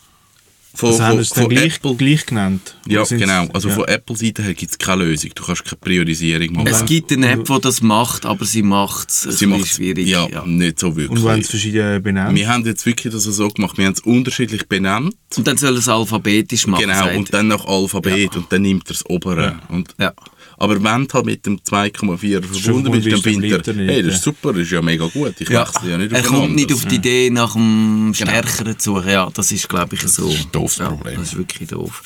von, 0.76 0.90
Also 0.90 1.04
haben 1.04 1.10
von, 1.10 1.18
wir 1.18 1.22
es 1.22 1.30
dann 1.30 1.44
von 1.44 1.50
gleich, 1.50 1.76
Apple... 1.78 1.96
gleich 1.96 2.26
genannt? 2.26 2.76
Ja, 2.88 3.04
genau. 3.04 3.48
Also 3.54 3.70
ja. 3.70 3.76
von 3.76 3.86
Apple-Seite 3.86 4.44
her 4.44 4.54
gibt 4.54 4.72
es 4.72 4.78
keine 4.78 5.04
Lösung. 5.04 5.32
Du 5.34 5.44
kannst 5.44 5.64
keine 5.66 5.78
Priorisierung 5.78 6.54
machen. 6.54 6.68
Es 6.68 6.86
gibt 6.86 7.12
eine 7.12 7.32
App, 7.32 7.46
die 7.46 7.62
das 7.62 7.82
macht, 7.82 8.26
aber 8.26 8.46
sie 8.46 8.62
macht 8.62 9.10
es 9.10 9.22
Sie 9.22 9.30
bisschen 9.30 9.50
macht 9.50 9.68
schwierig. 9.68 10.08
ja, 10.08 10.28
ja. 10.28 10.46
nicht 10.46 10.80
so 10.80 10.96
wirklich. 10.96 11.20
Und 11.20 11.26
wenn 11.26 11.40
es 11.40 11.50
verschiedene 11.50 12.00
benannt? 12.00 12.36
wir 12.36 12.48
haben 12.48 12.66
jetzt 12.66 12.86
wirklich 12.86 13.14
das 13.14 13.24
so 13.24 13.48
gemacht, 13.50 13.78
wir 13.78 13.86
haben 13.86 13.94
es 13.94 14.02
unterschiedlich 14.02 14.68
benannt. 14.68 15.16
Und 15.36 15.48
dann 15.48 15.58
soll 15.58 15.76
es 15.78 15.88
alphabetisch 15.90 16.68
machen. 16.68 16.82
genau, 16.82 17.16
und 17.18 17.34
dann 17.34 17.48
nach 17.48 17.66
Alphabet 17.66 18.36
und 18.36 18.52
dann 18.52 18.62
nimmt 18.62 18.88
er 18.88 18.94
das 18.94 19.06
obere. 19.10 19.60
Und, 19.70 19.96
Ja. 20.00 20.14
Aber 20.58 20.82
wenn 20.82 21.08
du 21.08 21.14
halt 21.14 21.26
mit 21.26 21.46
dem 21.46 21.58
2,4 21.58 22.44
verbunden 22.44 22.92
bist, 22.92 23.12
dann 23.12 23.22
findet 23.22 23.68
er, 23.68 23.74
er 23.74 23.82
nicht, 23.82 23.92
hey, 23.92 24.04
das 24.04 24.16
ist 24.16 24.24
super, 24.24 24.54
das 24.54 24.62
ist 24.64 24.72
ja 24.72 24.82
mega 24.82 25.06
gut, 25.08 25.34
ich 25.40 25.50
Ja, 25.50 25.68
wechsle 25.68 25.92
ja 25.92 25.98
nicht 25.98 26.14
er 26.14 26.20
auf 26.22 26.28
kommt 26.28 26.44
ein 26.44 26.56
nicht 26.56 26.74
auf 26.74 26.86
die 26.86 26.96
Idee, 26.96 27.30
nach 27.30 27.54
dem 27.54 28.14
Stärkeren 28.16 28.80
zu 28.80 28.96
suchen. 28.96 29.10
Ja, 29.10 29.30
das 29.34 29.52
ist, 29.52 29.68
glaube 29.68 29.96
ich, 29.96 30.02
so. 30.02 30.30
ist 30.30 30.46
ein 30.46 30.52
doofes 30.52 30.78
ja, 30.78 30.90
Problem. 30.90 31.16
Das 31.18 31.30
ist 31.30 31.38
wirklich 31.38 31.70
doof. 31.70 32.04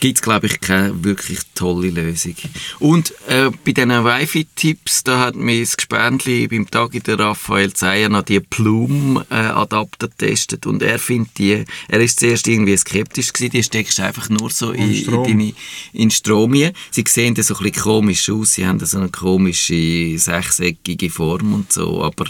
Gibt 0.00 0.16
es, 0.16 0.22
glaube 0.22 0.46
ich, 0.46 0.60
keine 0.60 1.04
wirklich 1.04 1.40
tolle 1.54 1.90
Lösung. 1.90 2.34
Und 2.78 3.12
äh, 3.28 3.50
bei 3.64 3.72
diesen 3.72 3.90
Wi-Fi-Tipps, 3.90 5.04
da 5.04 5.20
hat 5.20 5.36
mir 5.36 5.60
das 5.60 5.76
Gespendli 5.76 6.48
beim 6.48 6.70
Tag 6.70 6.94
in 6.94 7.02
der 7.02 7.18
Raphael 7.18 7.72
Zeyer 7.74 8.08
noch 8.08 8.22
die 8.22 8.40
Plume-Adapter 8.40 10.08
getestet. 10.08 10.66
Und 10.66 10.82
er 10.82 10.98
findet 10.98 11.38
die, 11.38 11.64
er 11.88 12.00
ist 12.00 12.20
zuerst 12.20 12.48
irgendwie 12.48 12.76
skeptisch 12.76 13.32
gewesen, 13.32 13.52
die 13.52 13.62
steckst 13.62 13.98
du 13.98 14.04
einfach 14.04 14.30
nur 14.30 14.48
so 14.50 14.72
in, 14.72 14.90
in, 14.90 15.24
deine, 15.24 15.52
in 15.92 16.10
Strom 16.10 16.54
rein. 16.54 16.72
Sie 16.90 17.04
sehen 17.06 17.34
dann 17.34 17.44
so 17.44 17.54
ein 17.56 17.62
bisschen 17.64 17.82
komisch 17.82 18.30
aus, 18.30 18.54
sie 18.54 18.66
haben 18.66 18.84
so 18.84 18.98
eine 18.98 19.10
komische 19.10 20.18
sechseckige 20.18 21.10
Form 21.10 21.52
und 21.52 21.72
so, 21.72 22.02
aber 22.02 22.24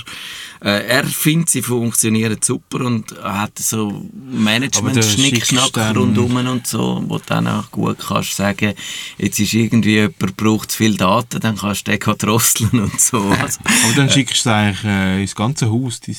äh, 0.62 0.86
er 0.86 1.04
findet, 1.04 1.50
sie 1.50 1.62
funktionieren 1.62 2.36
super 2.42 2.82
und 2.84 3.14
hat 3.22 3.58
so 3.58 3.88
Aber 3.88 4.02
management 4.30 4.96
der 4.96 5.02
schnickschnack 5.02 5.62
schickst 5.64 5.76
dann- 5.76 5.96
rundum 5.96 6.36
und 6.36 6.66
so, 6.66 7.02
wo 7.08 7.16
du 7.18 7.24
dann 7.26 7.46
auch 7.46 7.70
gut 7.70 7.98
kannst 7.98 8.36
sagen, 8.36 8.74
jetzt 9.16 9.40
ist 9.40 9.54
irgendwie 9.54 9.94
jemand 9.94 10.36
braucht 10.36 10.70
zu 10.72 10.78
viel 10.78 10.96
Daten, 10.96 11.40
dann 11.40 11.56
kannst 11.56 11.88
du 11.88 11.96
den 11.96 12.18
drosseln 12.18 12.80
und 12.80 13.00
so. 13.00 13.18
Also, 13.20 13.60
Aber 13.84 13.94
dann 13.96 14.10
schickst 14.10 14.44
du 14.44 14.50
eigentlich 14.54 14.84
äh, 14.84 15.22
ins 15.22 15.34
ganze 15.34 15.70
Haus 15.70 16.00
dein, 16.00 16.16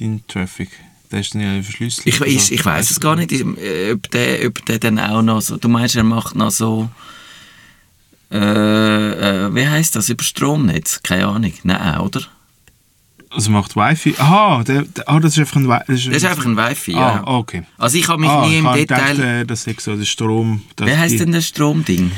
deinen 0.00 0.26
Traffic. 0.26 0.70
Der 1.12 1.20
ist 1.20 1.34
dann 1.34 1.42
ja 1.42 1.62
verschlüsselt. 1.62 2.06
ich, 2.08 2.20
ich, 2.20 2.50
ich 2.52 2.64
weiß 2.64 2.90
es 2.90 2.98
gar 2.98 3.14
nicht, 3.14 3.30
äh, 3.30 3.92
ob 3.92 4.10
der, 4.10 4.48
ob 4.48 4.66
der 4.66 4.80
dann 4.80 4.98
auch 4.98 5.22
noch 5.22 5.40
so, 5.40 5.56
du 5.56 5.68
meinst, 5.68 5.94
er 5.94 6.02
macht 6.02 6.34
noch 6.34 6.50
so, 6.50 6.88
äh, 8.32 8.36
äh, 9.46 9.54
wie 9.54 9.66
heißt 9.68 9.94
das, 9.94 10.08
über 10.08 10.24
Stromnetz? 10.24 11.00
Keine 11.04 11.28
Ahnung. 11.28 11.52
Nein, 11.62 12.00
oder? 12.00 12.22
Also 13.36 13.50
macht 13.50 13.76
Wi-Fi. 13.76 14.14
Aha, 14.18 14.64
der, 14.64 14.82
der, 14.82 15.08
ah, 15.08 15.20
das 15.20 15.34
ist 15.34 15.38
einfach 15.40 15.56
ein 15.56 15.68
Wi 15.68 15.78
Das 15.86 16.06
ist 16.06 16.24
einfach 16.24 16.46
ein 16.46 16.56
Wi-Fi, 16.56 16.92
ja. 16.92 17.22
Ah, 17.24 17.36
okay. 17.36 17.62
Also 17.76 17.98
ich 17.98 18.08
habe 18.08 18.20
mich 18.22 18.30
ah, 18.30 18.46
nie 18.46 18.58
im 18.58 18.64
Detail... 18.72 19.14
Gedacht, 19.14 19.18
äh, 19.18 19.44
das 19.44 19.66
ist 19.66 19.80
so 19.82 19.94
der 19.94 20.06
Strom. 20.06 20.62
das- 20.76 20.88
Wie 20.88 20.96
heißt 20.96 21.20
denn 21.20 21.32
das 21.32 21.46
Stromding? 21.46 22.10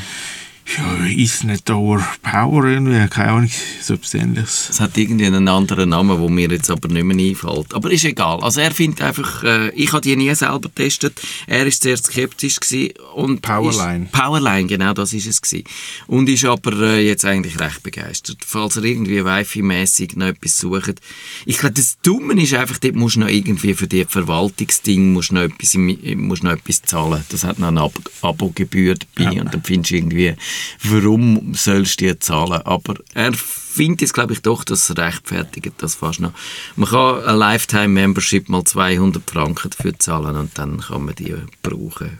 Ja, 0.76 1.06
Ethernet 1.06 1.68
over 1.70 2.06
Power 2.22 2.64
irgendwie, 2.66 3.04
keine 3.08 3.30
Ahnung, 3.32 3.50
so 3.88 3.94
etwas 3.94 4.14
ähnliches. 4.14 4.68
Es 4.70 4.80
hat 4.80 4.96
irgendwie 4.96 5.26
einen 5.26 5.48
anderen 5.48 5.88
Namen, 5.90 6.18
wo 6.20 6.28
mir 6.28 6.48
jetzt 6.50 6.70
aber 6.70 6.88
nicht 6.88 7.04
mehr 7.04 7.16
einfällt. 7.30 7.74
Aber 7.74 7.90
ist 7.90 8.04
egal. 8.04 8.40
Also 8.40 8.60
er 8.60 8.70
findet 8.70 9.02
einfach, 9.02 9.42
äh, 9.42 9.70
ich 9.70 9.92
habe 9.92 10.02
die 10.02 10.14
nie 10.16 10.34
selber 10.34 10.68
getestet. 10.68 11.20
Er 11.46 11.66
ist 11.66 11.82
sehr 11.82 11.96
skeptisch 11.96 12.60
gewesen 12.60 12.94
und 13.14 13.42
Powerline. 13.42 14.04
Ist, 14.04 14.12
Powerline, 14.12 14.66
genau, 14.68 14.92
das 14.92 15.12
ist 15.12 15.26
es 15.26 15.40
gewesen. 15.42 15.64
Und 16.06 16.28
ist 16.28 16.44
aber 16.44 16.72
äh, 16.80 17.06
jetzt 17.06 17.24
eigentlich 17.24 17.58
recht 17.58 17.82
begeistert. 17.82 18.38
Falls 18.46 18.76
er 18.76 18.84
irgendwie 18.84 19.24
Wi-Fi-mäßig 19.24 20.16
noch 20.16 20.26
etwas 20.26 20.58
sucht. 20.58 21.00
Ich 21.46 21.58
glaube, 21.58 21.74
das 21.74 21.98
Dumme 22.02 22.40
ist 22.40 22.54
einfach, 22.54 22.78
dort 22.78 22.94
musst 22.94 23.16
du 23.16 23.20
noch 23.20 23.28
irgendwie 23.28 23.74
für 23.74 23.86
die 23.88 24.04
Verwaltungsding 24.04 25.12
musst 25.12 25.32
noch 25.32 25.42
etwas, 25.42 25.74
musst 25.74 26.42
noch 26.44 26.52
etwas 26.52 26.82
zahlen. 26.82 27.24
Das 27.30 27.44
hat 27.44 27.58
noch 27.58 27.68
eine 27.68 27.80
Ab 27.82 27.94
Abogebühr 28.22 28.94
dabei 29.14 29.32
Ja. 29.34 29.42
und 29.42 29.54
dann 29.54 29.62
findest 29.62 29.90
du 29.90 29.96
irgendwie, 29.96 30.34
warum 30.82 31.54
sollst 31.54 32.00
du 32.00 32.06
die 32.12 32.18
zahlen? 32.18 32.62
Aber 32.62 32.94
er 33.14 33.32
findet 33.70 34.00
jetzt, 34.02 34.14
glaube 34.14 34.32
ich, 34.32 34.42
doch, 34.42 34.64
dass 34.64 34.88
es 34.90 34.96
rechtfertigt 34.96 35.72
das 35.78 35.94
fast 35.94 36.20
noch. 36.20 36.32
Man 36.76 36.88
kann 36.88 37.22
ein 37.24 37.36
Lifetime-Membership 37.36 38.48
mal 38.48 38.64
200 38.64 39.30
Franken 39.30 39.70
dafür 39.70 39.98
zahlen 39.98 40.36
und 40.36 40.56
dann 40.58 40.80
kann 40.80 41.04
man 41.04 41.14
die 41.14 41.34
brauchen. 41.62 42.18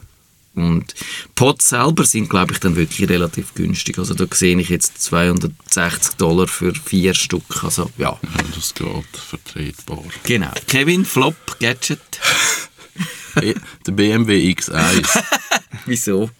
Und 0.54 0.92
Pots 1.37 1.68
selber 1.68 2.04
sind, 2.04 2.28
glaube 2.28 2.52
ich, 2.52 2.58
dann 2.58 2.74
wirklich 2.74 3.08
relativ 3.08 3.54
günstig. 3.54 3.96
Also 3.98 4.14
da 4.14 4.26
sehe 4.32 4.58
ich 4.58 4.68
jetzt 4.70 5.00
260 5.00 6.16
Dollar 6.16 6.48
für 6.48 6.74
vier 6.74 7.14
Stück. 7.14 7.62
Also 7.62 7.90
ja, 7.96 8.18
Ja, 8.22 8.42
das 8.54 8.74
geht 8.74 8.88
vertretbar. 9.16 10.02
genau. 10.24 10.50
Kevin, 10.66 11.04
Flop, 11.04 11.37
Gadget. 11.61 12.00
Der 13.40 13.92
BMW 13.92 14.53
X1. 14.53 15.22
Wieso? 15.87 16.31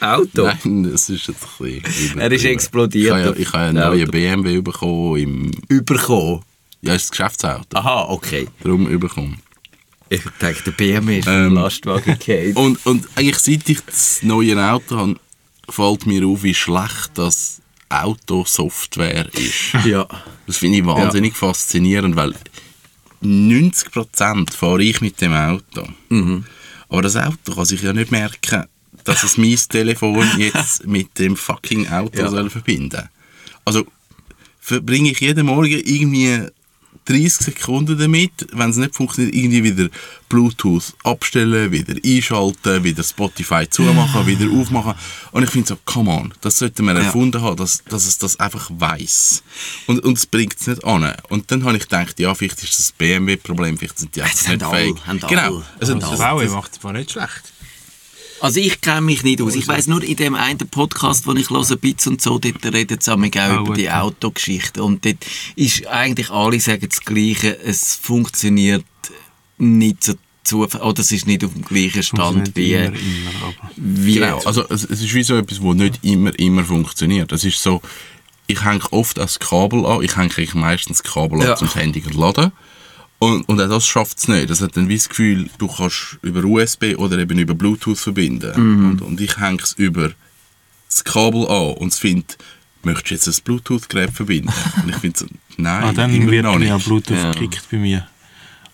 Auto? 0.00 0.44
Nein, 0.44 0.90
das 0.90 1.08
ist 1.08 1.26
jetzt 1.28 1.46
ein 1.60 1.80
bisschen 1.82 2.20
Er 2.20 2.32
ist 2.32 2.44
explodiert 2.44 3.06
Ich 3.06 3.24
habe 3.26 3.38
ja, 3.38 3.42
ich 3.42 3.52
habe 3.52 3.64
einen 3.64 3.78
neuen. 3.78 4.10
BMW 4.10 4.60
bekommen 4.60 5.16
im... 5.16 5.50
Überkommen. 5.68 6.40
Ja, 6.82 6.94
ist 6.94 7.04
das 7.04 7.10
Geschäftsauto. 7.10 7.76
Aha, 7.76 8.06
okay. 8.08 8.48
Darum 8.62 8.84
bekommen. 8.98 9.40
Ich 10.08 10.22
denke, 10.40 10.62
der 10.64 10.70
BMW 10.72 11.18
ist 11.18 11.28
Ähm, 11.28 11.54
Lastwagen 11.54 12.18
gefallen. 12.18 12.52
Und, 12.56 12.84
und 12.84 13.06
eigentlich 13.14 13.38
seit 13.38 13.68
ich 13.68 13.80
das 13.80 14.22
neue 14.22 14.60
Auto 14.60 14.96
habe, 14.96 15.16
fällt 15.68 16.06
mir 16.06 16.26
auf, 16.26 16.42
wie 16.42 16.54
schlecht 16.54 17.10
das 17.14 17.60
Autosoftware 17.88 19.28
ist. 19.34 19.74
ja. 19.84 20.06
Das 20.46 20.56
finde 20.56 20.78
ich 20.78 20.86
wahnsinnig 20.86 21.36
faszinierend, 21.36 22.16
weil 22.16 22.34
90% 23.22 24.52
fahre 24.54 24.82
ich 24.82 25.00
mit 25.00 25.20
dem 25.20 25.32
Auto. 25.34 25.86
Mhm. 26.08 26.44
Aber 26.88 27.02
das 27.02 27.16
Auto 27.16 27.54
kann 27.54 27.64
sich 27.64 27.82
ja 27.82 27.92
nicht 27.92 28.10
merken, 28.10 28.64
dass 29.04 29.22
es 29.22 29.36
mein 29.38 29.56
Telefon 29.68 30.26
jetzt 30.38 30.86
mit 30.86 31.18
dem 31.18 31.36
fucking 31.36 31.88
Auto 31.88 32.18
Ja. 32.18 32.28
soll 32.28 32.50
verbinden 32.50 33.08
Also 33.64 33.86
verbringe 34.60 35.10
ich 35.10 35.20
jeden 35.20 35.46
Morgen 35.46 35.80
irgendwie 35.84 36.46
30 37.06 37.32
Sekunden 37.46 37.98
damit, 37.98 38.32
wenn 38.52 38.70
es 38.70 38.76
nicht 38.76 38.94
funktioniert, 38.94 39.34
irgendwie 39.34 39.64
wieder 39.64 39.88
Bluetooth 40.28 40.94
abstellen, 41.02 41.72
wieder 41.72 41.94
einschalten, 42.04 42.84
wieder 42.84 43.02
Spotify 43.02 43.68
zumachen, 43.68 44.26
wieder 44.26 44.50
aufmachen. 44.50 44.94
Und 45.32 45.42
ich 45.42 45.50
finde 45.50 45.68
so, 45.68 45.78
come 45.84 46.10
on, 46.10 46.32
das 46.40 46.56
sollte 46.58 46.82
man 46.82 46.96
Ja. 46.96 47.02
erfunden 47.04 47.40
haben, 47.42 47.56
dass, 47.56 47.82
dass 47.84 48.06
es 48.06 48.18
das 48.18 48.38
einfach 48.38 48.70
weiß 48.72 49.42
Und, 49.86 50.04
und 50.04 50.18
es 50.18 50.26
bringt 50.26 50.56
es 50.60 50.66
nicht 50.66 50.84
an. 50.84 51.12
Und 51.28 51.50
dann 51.50 51.64
habe 51.64 51.76
ich 51.76 51.82
gedacht, 51.84 52.20
ja, 52.20 52.34
vielleicht 52.34 52.62
ist 52.62 52.78
das 52.78 52.90
ein 52.90 52.94
BMW-Problem, 52.98 53.76
vielleicht 53.78 53.98
sind 53.98 54.14
die 54.14 54.20
Das 54.20 54.46
einfach 54.46 54.72
nicht 54.72 54.96
fähig. 55.06 55.28
Genau. 55.28 55.62
Also, 55.80 55.94
das, 55.94 56.10
Das 56.10 56.18
das, 56.18 56.50
macht 56.50 56.70
es 56.76 56.92
nicht 56.92 57.10
schlecht. 57.12 57.52
Also 58.40 58.60
ich 58.60 58.80
kenne 58.80 59.02
mich 59.02 59.22
nicht 59.22 59.40
aus. 59.42 59.54
Ich 59.54 59.68
weiß 59.68 59.86
nur 59.88 60.02
in 60.02 60.16
dem 60.16 60.34
einen 60.34 60.58
Podcast, 60.58 61.26
den 61.26 61.36
ich 61.36 61.50
höre, 61.50 61.76
Bits 61.76 62.06
und 62.06 62.20
so, 62.22 62.38
dort 62.38 62.64
reden 62.74 62.98
sie 63.00 63.12
auch 63.12 63.18
Ah, 63.18 63.60
über 63.60 63.74
die. 63.74 63.90
Autogeschichte. 63.90 64.82
Und 64.82 65.04
dort 65.04 65.18
ist 65.56 65.86
eigentlich 65.86 66.30
alle 66.30 66.58
sagen 66.60 66.86
das 66.88 67.00
Gleiche. 67.00 67.58
Es 67.62 67.94
funktioniert 67.96 68.84
nicht 69.58 70.04
so 70.04 70.14
zu, 70.42 70.62
oder 70.66 71.00
es 71.00 71.12
ist 71.12 71.26
nicht 71.26 71.44
auf 71.44 71.52
dem 71.52 71.62
gleichen 71.62 72.02
Stand 72.02 72.56
wie, 72.56 72.72
immer, 72.72 72.86
immer, 72.86 72.94
wie 73.76 74.14
Genau, 74.14 74.38
also 74.44 74.64
es, 74.70 74.84
es 74.84 75.02
ist 75.02 75.12
wie 75.14 75.22
so 75.22 75.36
etwas, 75.36 75.60
wo 75.60 75.74
nicht 75.74 75.98
immer, 76.02 76.36
immer 76.38 76.64
funktioniert. 76.64 77.30
Es 77.32 77.44
ist 77.44 77.62
so, 77.62 77.82
ich 78.46 78.64
hänge 78.64 78.82
oft 78.90 79.18
das 79.18 79.38
Kabel 79.38 79.84
an, 79.84 80.02
ich 80.02 80.16
hänge 80.16 80.32
meistens 80.54 81.02
das 81.02 81.12
Kabel 81.12 81.40
Ja. 81.42 81.52
an, 81.52 81.58
um 81.60 81.66
das 81.66 81.74
Handy 81.74 82.02
zu 82.02 82.10
laden. 82.18 82.52
Und, 83.20 83.46
und 83.48 83.60
auch 83.60 83.68
das 83.68 83.86
schafft 83.86 84.18
es 84.18 84.28
nicht. 84.28 84.48
Das 84.50 84.60
hat 84.62 84.76
dann 84.76 84.88
wie 84.88 84.96
das 84.96 85.08
Gefühl, 85.08 85.48
du 85.58 85.68
kannst 85.68 86.18
über 86.22 86.42
USB 86.42 86.94
oder 86.96 87.18
eben 87.18 87.38
über 87.38 87.54
Bluetooth 87.54 87.98
verbinden. 87.98 88.52
Mhm. 88.56 88.90
Und, 88.90 89.02
und 89.02 89.20
ich 89.20 89.38
hänge 89.38 89.60
es 89.62 89.72
über 89.74 90.10
das 90.88 91.04
Kabel 91.04 91.46
an 91.46 91.74
und 91.76 91.92
es 91.92 91.98
findet, 91.98 92.38
möchtest 92.82 93.10
du 93.10 93.30
jetzt 93.30 93.38
ein 93.38 93.44
Bluetooth-Gerät 93.44 94.10
verbinden? 94.10 94.50
Und 94.82 94.88
ich 94.88 94.96
finde 94.96 95.18
so, 95.20 95.26
nein, 95.58 95.84
Ah, 95.84 95.92
dann 95.92 96.12
immer 96.14 96.30
wird 96.32 96.44
noch 96.44 96.58
ja 96.58 96.74
nicht. 96.76 96.86
Bluetooth 96.86 97.16
Ja. 97.16 97.30
gekickt 97.32 97.64
bei 97.70 97.76
mir. 97.76 98.08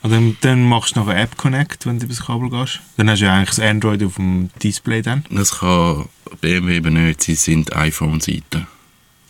Und 0.02 0.12
dann, 0.12 0.36
dann 0.42 0.62
machst 0.68 0.94
du 0.94 1.00
noch 1.00 1.08
eine 1.08 1.20
App 1.20 1.36
Connect, 1.36 1.84
wenn 1.84 1.98
du 1.98 2.04
über 2.06 2.14
das 2.14 2.24
Kabel 2.24 2.48
gehst. 2.48 2.78
Dann 2.96 3.10
hast 3.10 3.18
du 3.20 3.24
ja 3.24 3.34
eigentlich 3.34 3.48
das 3.56 3.58
Android 3.60 4.02
auf 4.04 4.14
dem 4.14 4.50
Display 4.62 5.02
dann. 5.02 5.24
Das 5.30 5.58
kann 5.58 6.08
BMW 6.40 6.76
eben 6.76 6.94
nicht, 7.08 7.22
sie 7.24 7.34
sind 7.34 7.74
iPhone-Seite. 7.74 8.68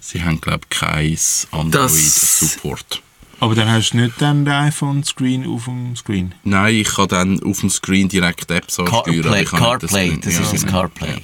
Sie 0.01 0.23
haben, 0.23 0.41
glaube 0.43 0.61
ich, 0.71 0.79
kein 0.79 1.17
Android-Support. 1.53 3.03
Aber 3.39 3.55
dann 3.55 3.71
hast 3.71 3.91
du 3.91 3.99
nicht 3.99 4.21
dann 4.21 4.45
den 4.45 4.55
iPhone-Screen 4.55 5.47
auf 5.47 5.65
dem 5.65 5.95
Screen. 5.97 6.35
Nein, 6.45 6.75
ich 6.75 6.89
kann 6.89 7.09
dann 7.09 7.43
auf 7.43 7.61
dem 7.61 7.71
Screen 7.71 8.09
direkt 8.09 8.51
Apps 8.51 8.79
ansteuern. 8.79 9.23
CarPlay, 9.23 9.45
CarPlay, 9.45 10.19
das 10.21 10.35
ja, 10.35 10.41
ist 10.41 10.53
das 10.53 10.61
genau. 10.63 10.81
CarPlay. 10.81 11.23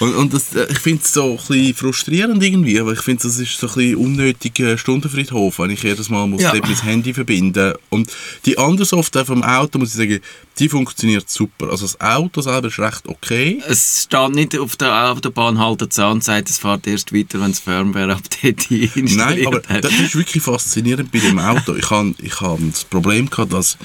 Und, 0.00 0.14
und 0.14 0.34
das, 0.34 0.54
äh, 0.54 0.66
ich 0.70 0.78
finde 0.78 1.02
es 1.04 1.12
so 1.12 1.32
ein 1.32 1.36
bisschen 1.36 1.74
frustrierend 1.74 2.42
irgendwie, 2.42 2.80
aber 2.80 2.92
ich 2.92 3.00
finde, 3.00 3.22
das 3.22 3.38
ist 3.38 3.58
so 3.58 3.66
ein 3.68 3.74
bisschen 3.74 3.96
unnötiger 3.96 4.76
Stundenfriedhof, 4.76 5.58
wenn 5.58 5.70
ich 5.70 5.82
jedes 5.82 6.08
Mal 6.10 6.26
muss 6.26 6.42
Ja. 6.42 6.52
mein 6.54 6.82
Handy 6.82 7.14
verbinden 7.14 7.74
Und 7.90 8.10
die 8.44 8.58
andere 8.58 8.84
Software 8.84 9.24
vom 9.24 9.42
Auto, 9.42 9.78
muss 9.78 9.90
ich 9.90 9.94
sagen, 9.96 10.20
die 10.58 10.68
funktioniert 10.68 11.28
super. 11.28 11.70
Also 11.70 11.86
das 11.86 12.00
Auto 12.00 12.40
selber 12.40 12.68
ist 12.68 12.78
recht 12.78 13.06
okay. 13.06 13.62
Es 13.68 14.04
steht 14.04 14.34
nicht 14.34 14.58
auf 14.58 14.76
der 14.76 15.10
Autobahn 15.10 15.58
haltet 15.58 15.98
an 15.98 16.12
und 16.12 16.24
sagt, 16.24 16.50
es 16.50 16.58
fährt 16.58 16.86
erst 16.86 17.12
weiter, 17.12 17.40
wenn 17.40 17.50
das 17.50 17.60
Firmware-Update 17.60 18.70
installiert 18.70 19.16
Nein, 19.16 19.46
aber 19.46 19.60
das 19.80 19.92
ist 19.92 20.16
wirklich 20.16 20.42
faszinierend 20.42 21.10
bei 21.10 21.18
dem 21.18 21.38
Auto. 21.38 21.74
Ich 21.74 21.90
habe 21.90 22.14
ich 22.18 22.40
hab 22.40 22.58
das 22.70 22.84
Problem 22.84 23.30
gehabt, 23.30 23.52
dass 23.52 23.78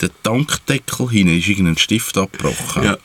der 0.00 0.10
Tankdeckel 0.22 1.08
hinten 1.10 1.38
ist 1.38 1.48
irgendein 1.48 1.78
Stift 1.78 2.16
abgebrochen. 2.18 2.84
Ja. 2.84 2.98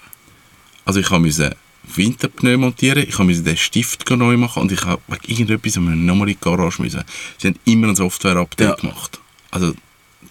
Also 0.86 1.00
ich 1.00 1.10
musste 1.10 1.56
Winterpneu 1.98 2.58
montieren, 2.58 3.06
ich 3.08 3.18
musste 3.20 3.44
den 3.44 3.58
Stift 3.58 4.10
neu 4.10 4.38
machen 4.38 4.64
und 4.64 4.72
ich 4.72 4.84
habe 4.86 5.02
wegen 5.08 5.24
irgendetwas 5.28 5.76
nochmal 5.78 6.30
in 6.30 6.36
die 6.36 6.38
Garage 6.40 6.82
müssen. 6.82 7.04
Sie 7.38 7.48
haben 7.50 7.60
immer 7.66 7.88
ein 7.90 7.96
Software-Update 7.96 8.68
Ja. 8.70 8.76
gemacht. 8.76 9.20
Also 9.52 9.74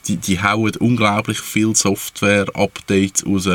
die, 0.07 0.16
die 0.16 0.40
hauen 0.42 0.73
unglaublich 0.77 1.40
viele 1.40 1.75
Software-Updates 1.75 3.27
raus. 3.27 3.49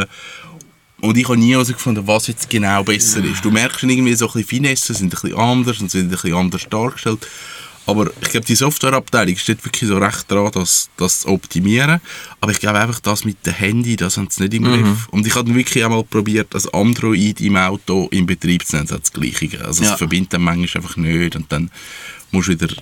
Und 1.02 1.18
ich 1.18 1.26
habe 1.28 1.38
nie 1.38 1.52
herausgefunden, 1.52 2.08
was 2.08 2.28
jetzt 2.28 2.50
genau 2.50 2.84
besser 2.84 3.24
ist. 3.24 3.44
Du 3.44 3.52
merkst 3.52 3.80
schon 3.82 3.90
irgendwie 3.90 4.14
so 4.16 4.28
ein 4.28 4.34
bisschen 4.34 4.48
Finessen 4.48 4.96
sind 4.96 5.08
ein 5.08 5.10
bisschen 5.22 5.38
anders 5.38 5.80
und 5.82 5.92
sind 5.92 6.08
ein 6.08 6.10
bisschen 6.10 6.34
anders 6.34 6.66
dargestellt. 6.70 7.28
Aber 7.88 8.10
ich 8.22 8.30
glaube, 8.30 8.46
die 8.46 8.56
Softwareabteilung 8.56 9.38
steht 9.38 9.64
wirklich 9.64 9.88
so 9.88 9.98
recht 9.98 10.30
dran, 10.32 10.52
das, 10.54 10.90
das 10.98 11.22
zu 11.22 11.28
optimieren. 11.30 12.02
Aber 12.42 12.52
ich 12.52 12.60
glaube 12.60 12.80
einfach, 12.80 13.00
das 13.00 13.26
mit 13.26 13.46
dem 13.46 13.54
Handy, 13.54 13.96
das 13.96 14.18
haben 14.18 14.28
sie 14.32 14.44
nicht 14.44 14.56
im 14.56 14.64
Griff. 14.64 15.08
Und 15.12 15.28
ich 15.28 15.36
habe 15.36 15.46
dann 15.48 15.56
wirklich 15.56 15.84
einmal 15.84 16.04
probiert, 16.04 16.48
das 16.56 16.68
Android 16.74 17.40
im 17.42 17.56
Auto 17.58 18.08
in 18.12 18.26
Betrieb 18.26 18.66
zu 18.66 18.76
nehmen. 18.76 18.88
Das 18.88 18.96
hat 18.96 19.04
das 19.04 19.14
Gleiche. 19.14 19.64
Also 19.64 19.84
Ja. 19.84 19.92
es 19.94 19.98
verbindet 20.00 20.34
dann 20.34 20.42
manchmal 20.42 20.84
einfach 20.84 20.98
nicht. 20.98 21.36
Und 21.36 21.52
dann 21.52 21.70
musst 22.32 22.48
du 22.48 22.54
wieder 22.60 22.74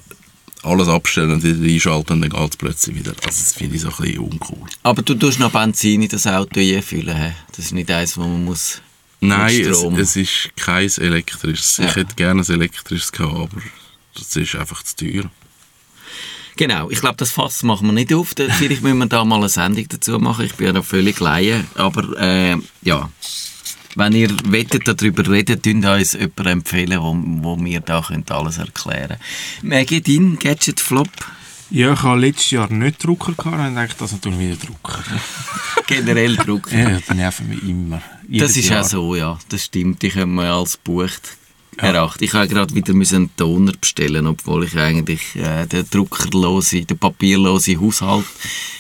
alles 0.64 0.88
abstellen 0.88 1.32
und 1.32 1.44
wieder 1.44 1.74
einschalten 1.74 2.14
und 2.14 2.22
dann 2.22 2.30
geht 2.30 2.52
es 2.52 2.56
plötzlich 2.58 2.96
wieder. 2.96 3.12
Also 3.12 3.28
das 3.28 3.54
finde 3.54 3.76
ich 3.76 3.82
so 3.82 3.90
ein 3.90 3.96
bisschen 3.98 4.20
uncool. 4.20 4.70
Aber 4.84 5.02
du 5.02 5.14
tust 5.16 5.38
noch 5.40 5.52
Benzin 5.52 6.02
in 6.02 6.08
das 6.08 6.26
Auto 6.26 6.62
einfüllen. 6.62 7.16
hä? 7.18 7.34
Das 7.50 7.66
ist 7.66 7.74
nicht 7.74 7.92
eins, 7.92 8.18
wo 8.18 8.22
man 8.22 8.46
muss... 8.46 8.82
Nein, 9.20 9.62
es, 9.62 9.82
es 9.84 10.16
ist 10.16 10.50
kein 10.58 10.90
elektrisches. 10.98 11.78
Ja. 11.78 11.86
Ich 11.86 11.96
hätte 11.96 12.16
gerne 12.16 12.42
ein 12.42 12.50
elektrisches 12.54 13.12
gehabt, 13.12 13.34
aber 13.34 13.62
das 14.16 14.36
ist 14.36 14.56
einfach 14.56 14.84
zu 14.84 14.96
teuer. 14.96 15.30
Genau, 16.56 16.90
ich 16.92 17.00
glaube, 17.00 17.16
das 17.18 17.32
Fass 17.32 17.64
machen 17.64 17.88
wir 17.88 17.94
nicht 17.94 18.14
auf. 18.14 18.34
Vielleicht 18.36 18.84
müssen 18.84 19.00
wir 19.00 19.08
da 19.08 19.26
mal 19.26 19.38
eine 19.38 19.50
Sendung 19.50 19.88
dazu 19.90 20.20
machen. 20.20 20.46
Ich 20.46 20.54
bin 20.56 20.68
ja 20.68 20.74
noch 20.74 20.86
völlig 20.86 21.20
laie. 21.20 21.64
Aber 21.76 22.20
äh, 22.20 22.58
ja, 22.84 23.10
wenn 23.96 24.14
ihr 24.14 24.30
wettet, 24.46 24.88
darüber 24.88 25.28
reden, 25.30 25.62
könnt 25.62 25.86
uns 25.86 26.14
jemanden 26.14 26.48
empfehlen, 26.48 27.00
wo, 27.00 27.16
wo 27.44 27.56
mir 27.56 27.80
da 27.80 28.02
könnt 28.02 28.32
alles 28.32 28.58
erklären 28.58 29.18
Maggie, 29.62 30.02
dein 30.02 30.38
Gadget-Flop? 30.38 31.10
Ja, 31.70 31.94
ich 31.94 32.04
habe 32.04 32.20
letztes 32.20 32.52
Jahr 32.52 32.72
nicht 32.72 33.04
Drucker 33.04 33.34
gehabt 33.34 33.58
und 33.58 33.76
dachte, 33.76 33.96
das 33.98 34.20
tun 34.22 34.40
wir 34.40 34.50
wieder 34.50 34.66
Drucker. 34.66 35.04
Generell 35.88 36.36
Druck. 36.36 36.72
Ja, 36.72 37.00
die 37.00 37.14
nerven 37.16 37.50
mich 37.50 37.64
immer. 37.64 38.02
Das 38.28 38.56
ist 38.56 38.70
Jahr. 38.70 38.82
auch 38.82 38.88
so, 38.88 39.16
ja. 39.16 39.40
Das 39.50 39.66
stimmt. 39.66 40.04
Die 40.04 40.10
können 40.10 40.36
wir 40.36 40.54
als 40.54 40.78
bucht 40.78 41.38
erachten. 41.78 42.24
Ich 42.24 42.34
habe 42.34 42.48
gerade 42.48 42.74
wieder 42.76 42.94
müssen 42.94 43.16
einen 43.16 43.36
Toner 43.36 43.74
bestellen, 43.74 44.28
obwohl 44.28 44.66
ich 44.66 44.78
eigentlich 44.78 45.36
äh, 45.36 45.66
den 45.66 45.90
druckerlose, 45.90 46.86
den 46.86 46.98
papierlosen 46.98 47.80
Haushalt 47.80 48.26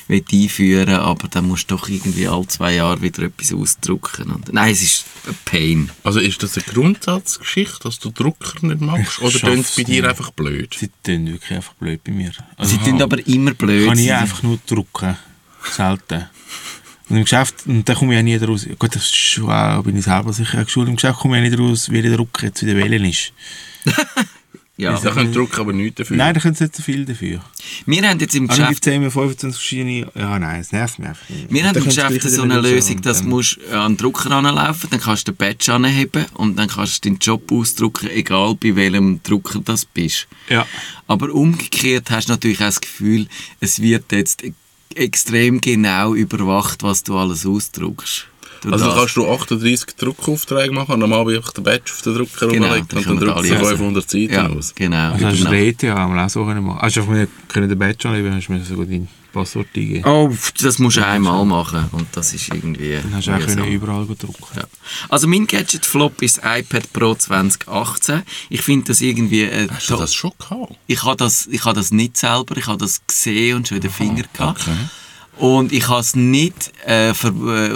will 0.07 0.23
einführen 0.31 0.95
aber 0.95 1.27
dann 1.27 1.47
musst 1.47 1.71
du 1.71 1.75
doch 1.75 1.87
irgendwie 1.87 2.27
alle 2.27 2.47
zwei 2.47 2.75
Jahre 2.75 3.01
wieder 3.01 3.23
etwas 3.23 3.53
ausdrucken. 3.53 4.31
Und, 4.31 4.51
nein, 4.53 4.71
es 4.71 4.81
ist 4.81 5.05
ein 5.27 5.35
Pain. 5.45 5.89
Also 6.03 6.19
ist 6.19 6.43
das 6.43 6.57
eine 6.57 6.65
Grundsatzgeschichte, 6.65 7.79
dass 7.83 7.99
du 7.99 8.11
Drucker 8.11 8.65
nicht 8.65 8.81
magst? 8.81 9.19
Ich 9.19 9.21
Oder 9.21 9.39
tönt 9.39 9.65
es 9.65 9.75
bei 9.75 9.83
dir 9.83 10.01
nicht. 10.01 10.09
einfach 10.09 10.31
blöd? 10.31 10.75
Sie 10.77 10.89
tun 11.03 11.27
wirklich 11.27 11.51
einfach 11.51 11.73
blöd 11.73 12.03
bei 12.03 12.11
mir. 12.11 12.31
Also 12.57 12.77
Sie 12.77 12.83
tun 12.83 13.01
aber 13.01 13.25
immer 13.27 13.53
blöd. 13.53 13.87
Kann 13.87 13.97
ich 13.97 14.13
einfach 14.13 14.43
nur 14.43 14.59
drucken. 14.65 15.17
Selten. 15.71 16.25
Und 17.13 17.19
im 17.19 17.25
Geschäft, 17.25 17.67
und 17.67 17.87
da 17.87 17.93
komme 17.93 18.15
ich 18.15 18.19
auch 18.19 18.23
nie 18.23 18.35
raus. 18.37 18.67
Gut, 18.79 18.95
das 18.95 19.03
ist 19.03 19.15
schon 19.15 19.47
auch, 19.47 19.83
bin 19.83 19.95
ich 19.95 20.05
selber 20.05 20.33
sicher 20.33 20.65
geschult. 20.65 20.89
Im 20.89 20.95
Geschäft 20.95 21.19
komme 21.19 21.37
ich 21.37 21.45
auch 21.45 21.49
nicht 21.51 21.59
raus, 21.59 21.91
wie 21.91 22.01
der 22.01 22.17
Drucker 22.17 22.47
jetzt 22.47 22.65
wieder 22.65 22.75
wählen 22.75 23.05
ist. 23.05 23.33
ja. 24.77 24.99
Da 24.99 25.11
können 25.11 25.31
Drucker 25.31 25.61
aber 25.61 25.73
nichts 25.73 25.97
dafür. 25.97 26.17
Nein, 26.17 26.33
da 26.33 26.41
können 26.41 26.55
sie 26.55 26.63
nicht 26.63 26.75
so 26.75 26.81
viel 26.81 27.05
dafür. 27.05 27.39
Wir 27.85 28.09
haben 28.09 28.19
jetzt 28.19 28.33
im 28.33 28.49
Also 28.49 28.63
Geschäft 28.63 28.81
gibt 28.81 28.87
es 28.87 28.93
immer 28.95 29.11
25 29.11 29.61
verschiedene... 29.61 30.11
Ja, 30.15 30.39
nein, 30.39 30.61
es 30.61 30.71
nervt 30.71 30.97
mich 30.97 31.07
einfach. 31.07 31.23
Wir 31.49 31.63
haben 31.63 31.73
Da 31.75 31.79
im 31.81 31.85
Geschäft 31.85 32.21
so 32.31 32.41
eine 32.41 32.59
Lösung, 32.59 32.95
und 32.95 33.05
dass 33.05 33.21
du 33.21 33.27
musst 33.27 33.59
an 33.71 33.91
den 33.91 33.97
Drucker 33.97 34.31
anlaufen, 34.31 34.89
dann 34.89 34.99
kannst 34.99 35.27
du 35.27 35.33
den 35.33 35.37
Badge 35.37 35.71
anheben 35.71 36.25
und 36.33 36.57
dann 36.57 36.67
kannst 36.67 37.05
du 37.05 37.09
deinen 37.09 37.19
Job 37.19 37.51
ausdrucken, 37.51 38.09
egal 38.09 38.55
bei 38.55 38.75
welchem 38.75 39.21
Drucker 39.21 39.61
das 39.63 39.85
bist. 39.85 40.25
Ja. 40.49 40.65
Aber 41.05 41.31
umgekehrt 41.31 42.09
hast 42.09 42.29
du 42.29 42.33
natürlich 42.33 42.57
auch 42.61 42.65
das 42.65 42.81
Gefühl, 42.81 43.27
es 43.59 43.83
wird 43.83 44.11
jetzt 44.11 44.43
extrem 44.97 45.61
genau 45.61 46.13
überwacht, 46.13 46.83
was 46.83 47.03
du 47.03 47.17
alles 47.17 47.45
ausdruckst. 47.45 48.27
Durch 48.61 48.73
Also 48.73 48.85
das. 48.85 48.95
kannst 48.95 49.17
du 49.17 49.29
38 49.29 49.95
Druckaufträge 49.97 50.71
machen 50.73 50.93
und 50.93 51.03
am 51.03 51.11
Abend 51.13 51.35
einfach 51.35 51.51
den 51.51 51.63
Badge 51.65 51.91
auf 51.91 52.01
den 52.01 52.15
Drucker 52.15 52.47
Genau, 52.47 52.67
rumlegen 52.67 52.87
dann 52.87 52.97
und 52.99 53.21
dann 53.21 53.27
druckst 53.35 53.49
du 53.51 53.55
alle 53.57 53.67
500 53.77 54.09
Seiten 54.09 54.33
ja, 54.33 54.47
aus. 54.47 54.73
genau. 54.73 55.11
Also 55.11 55.25
hast 55.25 55.39
du 55.39 55.45
genau. 55.45 55.51
den 55.51 55.67
ETH 55.67 55.83
auch 56.23 56.29
so 56.29 56.45
können 56.45 56.63
machen. 56.63 56.79
Also 56.79 57.07
wir 57.09 57.27
können 57.49 57.67
den 57.67 57.77
Badge 57.77 58.07
anlegen, 58.07 58.33
hast 58.33 58.47
du 58.47 58.53
mir 58.53 58.63
sogar 58.63 58.85
dein 58.85 59.07
Passwort 59.33 59.67
eingeben. 59.75 60.05
Oh, 60.05 60.31
das 60.61 60.79
musst 60.79 60.97
du 60.97 61.05
einmal 61.05 61.43
machen 61.43 61.89
und 61.91 62.07
das 62.13 62.33
ist 62.33 62.47
irgendwie... 62.53 62.99
Dann 63.01 63.15
hast 63.15 63.27
du 63.27 63.63
auch 63.63 63.67
überall 63.67 64.05
drucken. 64.05 64.55
Ja. 64.55 64.63
Also 65.09 65.27
mein 65.27 65.47
Gadget-Flop 65.47 66.21
ist 66.21 66.37
das 66.37 66.59
iPad 66.59 66.93
Pro 66.93 67.15
2018. 67.15 68.23
Ich 68.49 68.61
finde 68.61 68.85
das 68.85 69.01
irgendwie... 69.01 69.41
Äh, 69.41 69.67
Hast 69.69 69.89
du 69.89 69.97
das 69.97 70.13
schon 70.13 70.31
gehabt? 70.37 70.75
ich 70.87 71.03
habe 71.03 71.17
das, 71.17 71.47
ich 71.47 71.65
habe 71.65 71.75
das 71.75 71.91
nicht 71.91 72.15
selber, 72.15 72.55
ich 72.55 72.67
habe 72.67 72.77
das 72.77 73.01
gesehen 73.05 73.57
und 73.57 73.67
schon 73.67 73.77
in 73.77 73.81
den 73.81 73.91
Finger 73.91 74.23
gehabt. 74.31 74.61
okay. 74.61 74.77
Und 75.37 75.71
ich 75.73 75.87
habe 75.87 76.01
es 76.01 76.15
nicht, 76.15 76.71
äh, 76.85 77.13
ver, 77.13 77.29
äh, 77.29 77.71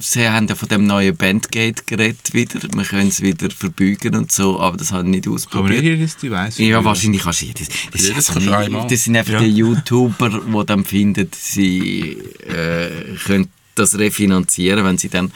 sie 0.00 0.28
haben 0.28 0.46
ja 0.46 0.54
von 0.54 0.68
dem 0.68 0.86
neuen 0.86 1.16
Bandgate 1.16 1.84
geredet 1.86 2.34
wieder, 2.34 2.60
man 2.76 2.84
können 2.84 3.08
es 3.08 3.22
wieder 3.22 3.48
verbeugen 3.50 4.14
und 4.14 4.30
so, 4.30 4.60
aber 4.60 4.76
das 4.76 4.92
habe 4.92 5.04
ich 5.04 5.10
nicht 5.10 5.26
ausprobiert. 5.28 5.82
nicht 5.82 5.90
jedes 5.98 6.16
Device. 6.18 6.58
Ja, 6.58 6.84
wahrscheinlich 6.84 7.22
kannst 7.22 7.40
du 7.40 7.46
jedes. 7.46 7.68
Das, 7.68 8.02
Jedes 8.02 8.18
ist 8.28 8.32
kannst 8.34 8.46
du 8.46 8.86
das 8.90 9.04
sind 9.04 9.16
einfach 9.16 9.32
Ja. 9.32 9.40
die 9.40 9.56
YouTuber, 9.56 10.28
die 10.46 10.66
dann 10.66 10.84
finden, 10.84 11.28
sie 11.34 12.18
äh, 12.46 13.16
können 13.24 13.48
das 13.74 13.98
refinanzieren, 13.98 14.84
wenn 14.84 14.98
sie 14.98 15.08
dann 15.08 15.32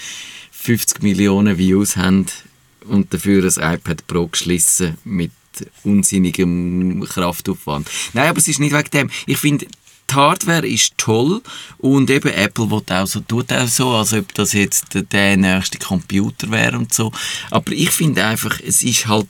50 0.52 1.02
Millionen 1.02 1.56
Views 1.56 1.96
haben 1.96 2.26
und 2.86 3.14
dafür 3.14 3.42
ein 3.44 3.74
iPad 3.76 4.06
Pro 4.06 4.26
geschlossen 4.26 4.98
mit 5.04 5.30
unsinnigem 5.84 7.02
Kraftaufwand. 7.08 7.88
Nein, 8.12 8.28
aber 8.28 8.38
es 8.38 8.48
ist 8.48 8.60
nicht 8.60 8.74
wegen 8.74 8.90
dem. 8.90 9.10
Ich 9.26 9.38
finde, 9.38 9.66
die 10.10 10.14
Hardware 10.14 10.66
ist 10.66 10.96
toll 10.96 11.42
und 11.78 12.10
eben 12.10 12.32
Apple 12.32 12.70
will 12.70 12.82
auch 12.90 13.06
so, 13.06 13.20
tut 13.20 13.52
auch 13.52 13.68
so, 13.68 13.90
als 13.90 14.12
ob 14.12 14.32
das 14.34 14.52
jetzt 14.52 14.86
der, 15.12 15.36
nächste 15.36 15.78
Computer 15.78 16.50
wäre 16.50 16.76
und 16.76 16.92
so. 16.92 17.12
Aber 17.50 17.72
ich 17.72 17.90
finde 17.90 18.24
einfach, 18.24 18.60
es 18.60 18.82
ist 18.82 19.06
halt, 19.06 19.28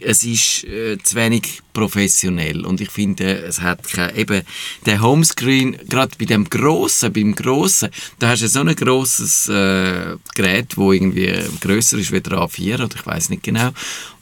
es 0.00 0.24
ist 0.24 0.64
äh, 0.64 0.98
zu 1.02 1.16
wenig 1.16 1.63
professionell. 1.74 2.64
Und 2.64 2.80
ich 2.80 2.90
finde, 2.90 3.36
es 3.42 3.60
hat 3.60 3.86
kein, 3.86 4.16
eben, 4.16 4.42
der 4.86 5.02
Homescreen, 5.02 5.76
gerade 5.88 6.16
bei 6.18 6.24
dem 6.24 6.48
Grossen, 6.48 7.12
beim 7.12 7.34
Grossen, 7.34 7.90
da 8.18 8.28
hast 8.28 8.42
du 8.42 8.48
so 8.48 8.60
ein 8.60 8.74
grosses 8.74 9.48
äh, 9.48 10.16
Gerät, 10.34 10.78
wo 10.78 10.92
irgendwie 10.92 11.34
grösser 11.60 11.98
ist 11.98 12.12
wie 12.12 12.20
der 12.20 12.38
A4 12.38 12.74
oder 12.76 12.96
ich 12.96 13.06
weiß 13.06 13.28
nicht 13.28 13.42
genau. 13.42 13.70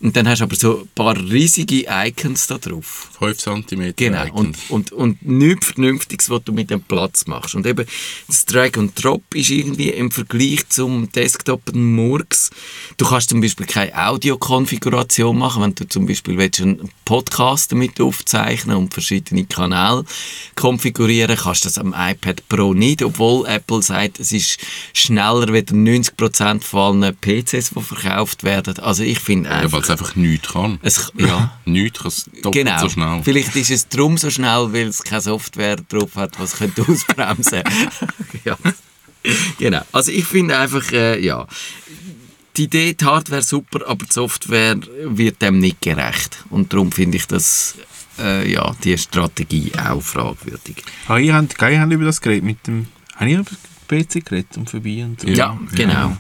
Und 0.01 0.17
dann 0.17 0.29
hast 0.29 0.41
du 0.41 0.45
aber 0.45 0.57
so 0.57 0.81
ein 0.81 0.89
paar 0.97 1.17
riesige 1.17 1.85
Icons 1.89 2.49
da 2.49 2.59
drauf. 2.59 3.11
5 3.21 3.39
cm. 3.39 3.93
Genau, 3.95 4.33
und, 4.33 4.57
und, 4.69 4.91
und 4.91 5.25
nichts 5.25 5.67
Vernünftiges, 5.69 6.29
was 6.29 6.43
du 6.43 6.53
mit 6.53 6.71
dem 6.71 6.83
Platz 6.83 7.27
machst. 7.27 7.55
Und 7.55 7.65
eben 7.67 7.87
das 8.27 8.45
Drag 8.45 8.77
and 8.77 8.93
Drop 9.01 9.23
ist 9.33 9.51
irgendwie 9.51 9.91
im 9.91 10.11
Vergleich 10.11 10.69
zum 10.71 11.13
Desktop 11.13 11.69
ein 11.73 11.95
Murks. 11.95 12.51
Du 12.97 13.07
kannst 13.07 13.31
zum 13.31 13.41
Beispiel 13.41 13.67
keine 13.67 13.95
Audiokonfiguration 13.95 15.39
machen, 15.39 15.63
wenn 15.63 15.75
du 15.77 15.87
zum 15.87 16.07
Beispiel 16.07 16.37
willst, 16.37 16.61
einen 16.61 16.91
Podcast 17.05 17.42
damit 17.69 18.01
aufzeichnen 18.01 18.77
und 18.77 18.93
verschiedene 18.95 19.45
Kanäle 19.45 20.05
konfigurieren, 20.55 21.37
kannst 21.37 21.65
du 21.65 21.69
das 21.69 21.79
am 21.79 21.95
iPad 21.97 22.49
Pro 22.49 22.75
nicht, 22.75 23.03
obwohl 23.03 23.47
Apple 23.47 23.83
sagt, 23.83 24.21
es 24.21 24.33
ist 24.33 24.59
schneller 24.95 25.53
wie 25.53 25.59
90% 25.59 26.63
von 26.63 27.03
allen 27.03 27.17
PCs, 27.17 27.71
die 27.71 27.83
verkauft 27.83 28.45
werden. 28.45 28.79
Also 28.79 29.03
ich 29.03 29.19
finde 29.19 29.51
Ja, 29.51 29.57
einfach... 29.57 29.73
weil 29.79 29.83
es 29.83 29.91
einfach 29.91 30.17
nichts 30.17 30.49
kann. 30.53 30.79
es, 30.83 31.13
ja, 31.19 31.53
Nichts 31.65 31.99
kann 31.99 32.09
es 32.09 32.31
Genau. 32.53 32.79
so 32.81 32.89
schnell. 32.89 33.21
Vielleicht 33.25 33.57
ist 33.57 33.71
es 33.71 33.89
drum 33.89 34.17
so 34.19 34.31
schnell, 34.31 34.73
weil 34.73 34.89
es 34.89 35.03
keine 35.03 35.21
Software 35.21 35.77
drauf 35.77 36.15
hat, 36.17 36.39
was 36.39 36.57
könnte 36.57 36.83
ausbremsen. 36.89 37.63
ja. 38.45 38.57
Genau. 39.59 39.83
Also 39.93 40.11
ich 40.11 40.25
finde 40.25 40.59
einfach, 40.59 40.91
äh, 40.93 41.21
ja, 41.25 41.47
die 42.57 42.65
Idee, 42.65 42.95
die 42.95 43.05
Hardware 43.05 43.43
super, 43.43 43.81
aber 43.89 44.05
die 44.05 44.13
Software 44.13 44.77
wird 45.05 45.41
dem 45.43 45.59
nicht 45.59 45.81
gerecht. 45.81 46.45
Und 46.51 46.73
darum 46.73 46.93
finde 46.93 47.17
ich 47.17 47.27
das, 47.27 47.77
äh, 48.19 48.51
ja, 48.51 48.75
die 48.85 48.97
Strategie 48.99 49.73
auch 49.79 50.03
fragwürdig. 50.03 50.85
Ah, 51.09 51.17
ihr 51.19 51.35
habt, 51.35 51.61
ihr 51.61 51.81
habt 51.81 51.93
über 51.93 52.05
das 52.05 52.21
geredet 52.21 52.45
mit 52.45 52.67
dem... 52.67 52.87
Über 53.21 53.45
PC 53.89 54.25
geredet 54.25 54.57
und 54.57 54.69
vorbei 54.71 55.05
und 55.05 55.21
so? 55.21 55.29
Ja, 55.29 55.59
genau. 55.75 56.17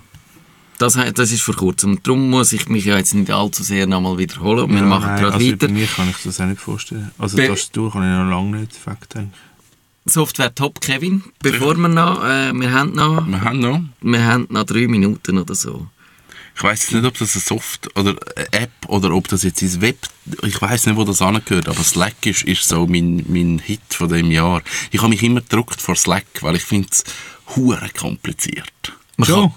Das, 0.78 0.98
das 1.14 1.30
ist 1.32 1.42
vor 1.42 1.54
kurzem. 1.54 1.92
Und 1.92 2.06
darum 2.06 2.28
muss 2.30 2.52
ich 2.52 2.68
mich 2.68 2.84
ja 2.86 2.96
jetzt 2.96 3.14
nicht 3.14 3.30
allzu 3.30 3.62
sehr 3.62 3.86
nochmal 3.86 4.18
wiederholen. 4.18 4.68
Wir 4.70 4.78
Ja, 4.78 4.84
machen 4.84 5.06
nein, 5.06 5.20
gerade 5.20 5.34
also 5.34 5.46
weiter. 5.46 5.66
Bei 5.68 5.72
mir 5.72 5.86
kann 5.86 6.08
ich 6.10 6.16
das 6.24 6.40
auch 6.40 6.46
nicht 6.46 6.60
vorstellen. 6.60 7.10
Also 7.18 7.36
Be- 7.36 7.46
Tastatur 7.48 7.92
kann 7.92 8.02
ich 8.02 8.18
noch 8.18 8.28
lange 8.30 8.58
nicht 8.60 8.74
Fakt 8.74 9.16
eigentlich. 9.16 9.40
Software 10.06 10.52
top, 10.54 10.80
Kevin. 10.80 11.22
Bevor 11.40 11.76
wir 11.76 11.88
noch, 11.88 12.24
äh, 12.24 12.52
wir 12.52 12.72
haben 12.72 12.92
noch 12.94 13.26
Wir 13.28 13.40
haben 13.42 13.60
noch... 13.60 13.80
Wir 14.00 14.24
haben 14.24 14.46
noch 14.50 14.64
drei 14.64 14.88
Minuten 14.88 15.38
oder 15.38 15.54
so. 15.54 15.86
Ich 16.54 16.62
weiß 16.62 16.92
nicht, 16.92 17.04
ob 17.04 17.18
das 17.18 17.34
eine 17.34 17.42
Soft 17.42 17.96
oder 17.96 18.14
eine 18.36 18.52
App 18.52 18.72
oder 18.88 19.12
ob 19.14 19.28
das 19.28 19.42
jetzt 19.42 19.62
ins 19.62 19.80
Web. 19.80 19.98
Ich 20.42 20.60
weiß 20.60 20.86
nicht, 20.86 20.96
wo 20.96 21.04
das 21.04 21.22
angehört, 21.22 21.68
aber 21.68 21.82
Slack 21.82 22.26
ist, 22.26 22.44
ist 22.44 22.68
so 22.68 22.86
mein, 22.86 23.24
mein 23.28 23.58
Hit 23.58 23.80
von 23.90 24.08
dem 24.08 24.30
Jahr. 24.30 24.62
Ich 24.90 25.00
habe 25.00 25.10
mich 25.10 25.22
immer 25.22 25.40
gedruckt 25.40 25.80
vor 25.80 25.96
Slack, 25.96 26.26
weil 26.40 26.56
ich 26.56 26.62
finde 26.62 26.88
es 26.90 27.04
hure 27.56 27.88
kompliziert. 27.98 28.92
Man 29.16 29.28
Schon? 29.28 29.52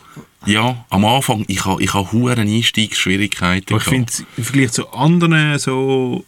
Ja, 0.45 0.85
am 0.89 1.05
Anfang 1.05 1.43
ich 1.47 1.65
habe 1.65 1.81
ich 1.81 1.93
habe 1.93 2.11
hure 2.11 2.39
Einstiegsschwierigkeiten. 2.39 3.73
Aber 3.73 3.83
ich 3.83 3.89
finde 3.89 4.13
im 4.37 4.43
Vergleich 4.43 4.71
zu 4.71 4.91
anderen 4.91 5.57
so 5.59 6.23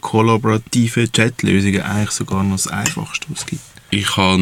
kollaborativen 0.00 1.10
Chatlösungen 1.10 1.82
eigentlich 1.82 2.10
sogar 2.10 2.42
noch 2.42 2.56
das 2.56 2.66
Einfachste, 2.66 3.26
was 3.30 3.40
es 3.40 3.46
gibt. 3.46 3.62
Ich 3.90 4.16
habe 4.16 4.38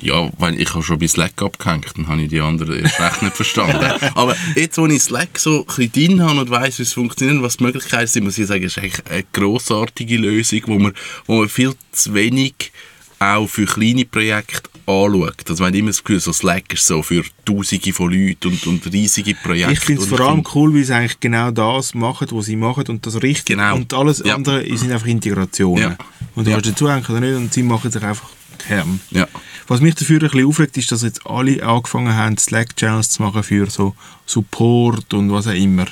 ja, 0.00 0.30
weil 0.38 0.60
ich 0.60 0.72
habe 0.74 0.82
schon 0.82 0.98
bei 0.98 1.08
Slack 1.08 1.40
abgehängt, 1.40 1.86
dann 1.96 2.08
habe 2.08 2.22
ich 2.22 2.28
die 2.28 2.40
anderen 2.40 2.80
erst 2.80 3.00
recht 3.00 3.22
nicht 3.22 3.36
verstanden. 3.36 3.90
Aber 4.14 4.36
jetzt, 4.54 4.76
wo 4.78 4.86
ich 4.86 5.02
Slack 5.02 5.38
so 5.38 5.60
ein 5.60 5.64
bisschen 5.66 5.92
drin 5.92 6.22
habe 6.22 6.40
und 6.40 6.50
weiss, 6.50 6.78
wie 6.78 6.82
es 6.82 6.92
funktioniert 6.92 7.42
was 7.42 7.56
die 7.56 7.64
Möglichkeiten 7.64 8.06
sind, 8.06 8.24
muss 8.24 8.36
ich 8.38 8.46
sagen, 8.46 8.62
ist 8.64 8.78
eigentlich 8.78 9.06
eine 9.10 9.24
grossartige 9.32 10.18
Lösung, 10.18 10.60
wo 10.66 10.78
man, 10.78 10.92
wo 11.26 11.38
man 11.38 11.48
viel 11.48 11.72
zu 11.92 12.14
wenig 12.14 12.72
auch 13.18 13.46
für 13.46 13.64
kleine 13.64 14.04
Projekte 14.04 14.68
anschaut. 14.86 15.48
Also 15.48 15.62
man 15.64 15.72
hat 15.72 15.78
immer 15.78 15.88
das 15.88 16.04
Gefühl, 16.04 16.20
so 16.20 16.32
Slack 16.32 16.72
ist 16.74 16.86
so 16.86 17.02
für 17.02 17.24
Tausende 17.44 17.92
von 17.92 18.12
Leuten 18.12 18.48
und, 18.48 18.66
und 18.66 18.92
riesige 18.92 19.34
Projekte. 19.34 19.72
Ich 19.72 19.80
finde 19.80 20.02
es 20.02 20.08
vor 20.08 20.20
allem 20.20 20.44
cool, 20.54 20.74
weil 20.74 20.84
sie 20.84 20.94
eigentlich 20.94 21.18
genau 21.20 21.50
das 21.50 21.94
machen, 21.94 22.28
was 22.30 22.44
sie 22.46 22.56
machen 22.56 22.84
und 22.88 23.06
das 23.06 23.20
richtig. 23.22 23.56
Genau. 23.56 23.76
Und 23.76 23.92
alles 23.94 24.22
Ja. 24.24 24.34
andere 24.34 24.64
sind 24.76 24.92
einfach 24.92 25.06
Integrationen. 25.06 25.82
Ja. 25.82 25.98
Und 26.34 26.46
du 26.46 26.50
Ja. 26.50 26.56
kannst 26.60 26.70
dazu 26.70 26.84
oder 26.84 27.20
nicht 27.20 27.34
und 27.34 27.52
sie 27.52 27.62
machen 27.62 27.90
sich 27.90 28.02
einfach 28.02 28.28
Herren. 28.66 29.00
Ja. 29.10 29.26
Was 29.68 29.80
mich 29.80 29.94
dafür 29.96 30.22
ein 30.22 30.28
bisschen 30.30 30.46
aufregt, 30.46 30.76
ist, 30.76 30.90
dass 30.92 31.02
jetzt 31.02 31.26
alle 31.26 31.62
angefangen 31.62 32.14
haben, 32.14 32.38
Slack-Channels 32.38 33.10
zu 33.10 33.22
machen 33.22 33.42
für 33.42 33.68
so 33.70 33.94
Support 34.26 35.12
und 35.14 35.30
was 35.32 35.46
auch 35.46 35.52
immer. 35.54 35.86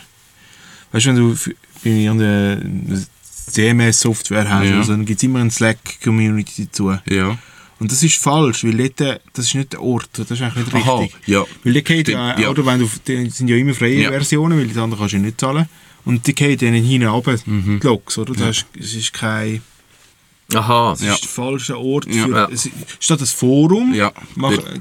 Weißt 0.93 1.07
du, 1.07 1.11
wenn 1.11 1.17
du 1.17 1.37
bei 1.83 1.91
irgendeiner 1.91 3.03
CMS-Software 3.51 4.49
hast, 4.49 4.69
Ja. 4.69 4.79
also, 4.79 4.93
dann 4.93 5.05
gibt 5.05 5.19
es 5.19 5.25
immer 5.25 5.41
eine 5.41 5.51
Slack-Community 5.51 6.67
dazu. 6.67 6.97
Ja. 7.07 7.39
Und 7.81 7.91
das 7.91 8.03
ist 8.03 8.17
falsch, 8.17 8.65
weil 8.65 8.77
dort, 8.77 9.01
äh, 9.01 9.19
das 9.33 9.47
ist 9.47 9.55
nicht 9.55 9.73
der 9.73 9.83
Ort, 9.83 10.09
das 10.13 10.31
ist 10.31 10.41
eigentlich 10.43 10.73
nicht 10.73 10.87
Aha, 10.87 10.99
richtig. 11.01 11.21
ja. 11.27 11.45
Weil 11.65 11.73
die 11.73 11.85
geht 11.85 12.07
Stimmt, 12.07 12.19
ja, 12.19 12.41
ja. 12.41 12.49
oder 12.49 12.65
wenn 12.65 12.79
du, 12.81 12.89
die 13.07 13.29
sind 13.31 13.49
ja 13.49 13.57
immer 13.57 13.75
freie 13.75 14.01
Ja. 14.03 14.11
Versionen, 14.11 14.59
weil 14.59 14.69
das 14.69 14.77
andere 14.79 15.01
kannst 15.01 15.13
du 15.15 15.17
ja 15.19 15.23
nicht 15.25 15.41
zahlen. 15.41 15.69
Und 16.05 16.27
die 16.27 16.35
geht 16.35 16.63
dann 16.63 16.75
hinten 16.75 17.09
runter, 17.09 17.37
Mhm. 17.47 17.81
die 17.81 17.87
Logs, 17.87 18.17
oder? 18.19 18.35
Das 18.35 18.59
ist, 18.59 18.67
es 18.79 18.95
ist 18.95 19.13
kein, 19.13 19.61
Aha. 20.61 20.91
das 20.93 21.03
Ja. 21.03 21.15
ist 21.15 21.23
der 21.25 21.29
falsche 21.31 21.79
Ort 21.79 22.07
Ja. 22.07 22.25
für, 22.25 22.31
Ja. 22.31 22.49
es, 22.51 22.69
statt 23.01 23.21
das 23.21 23.33
Forum, 23.33 23.95
Ja. 23.95 24.13
mach, 24.35 24.53
äh, 24.53 24.81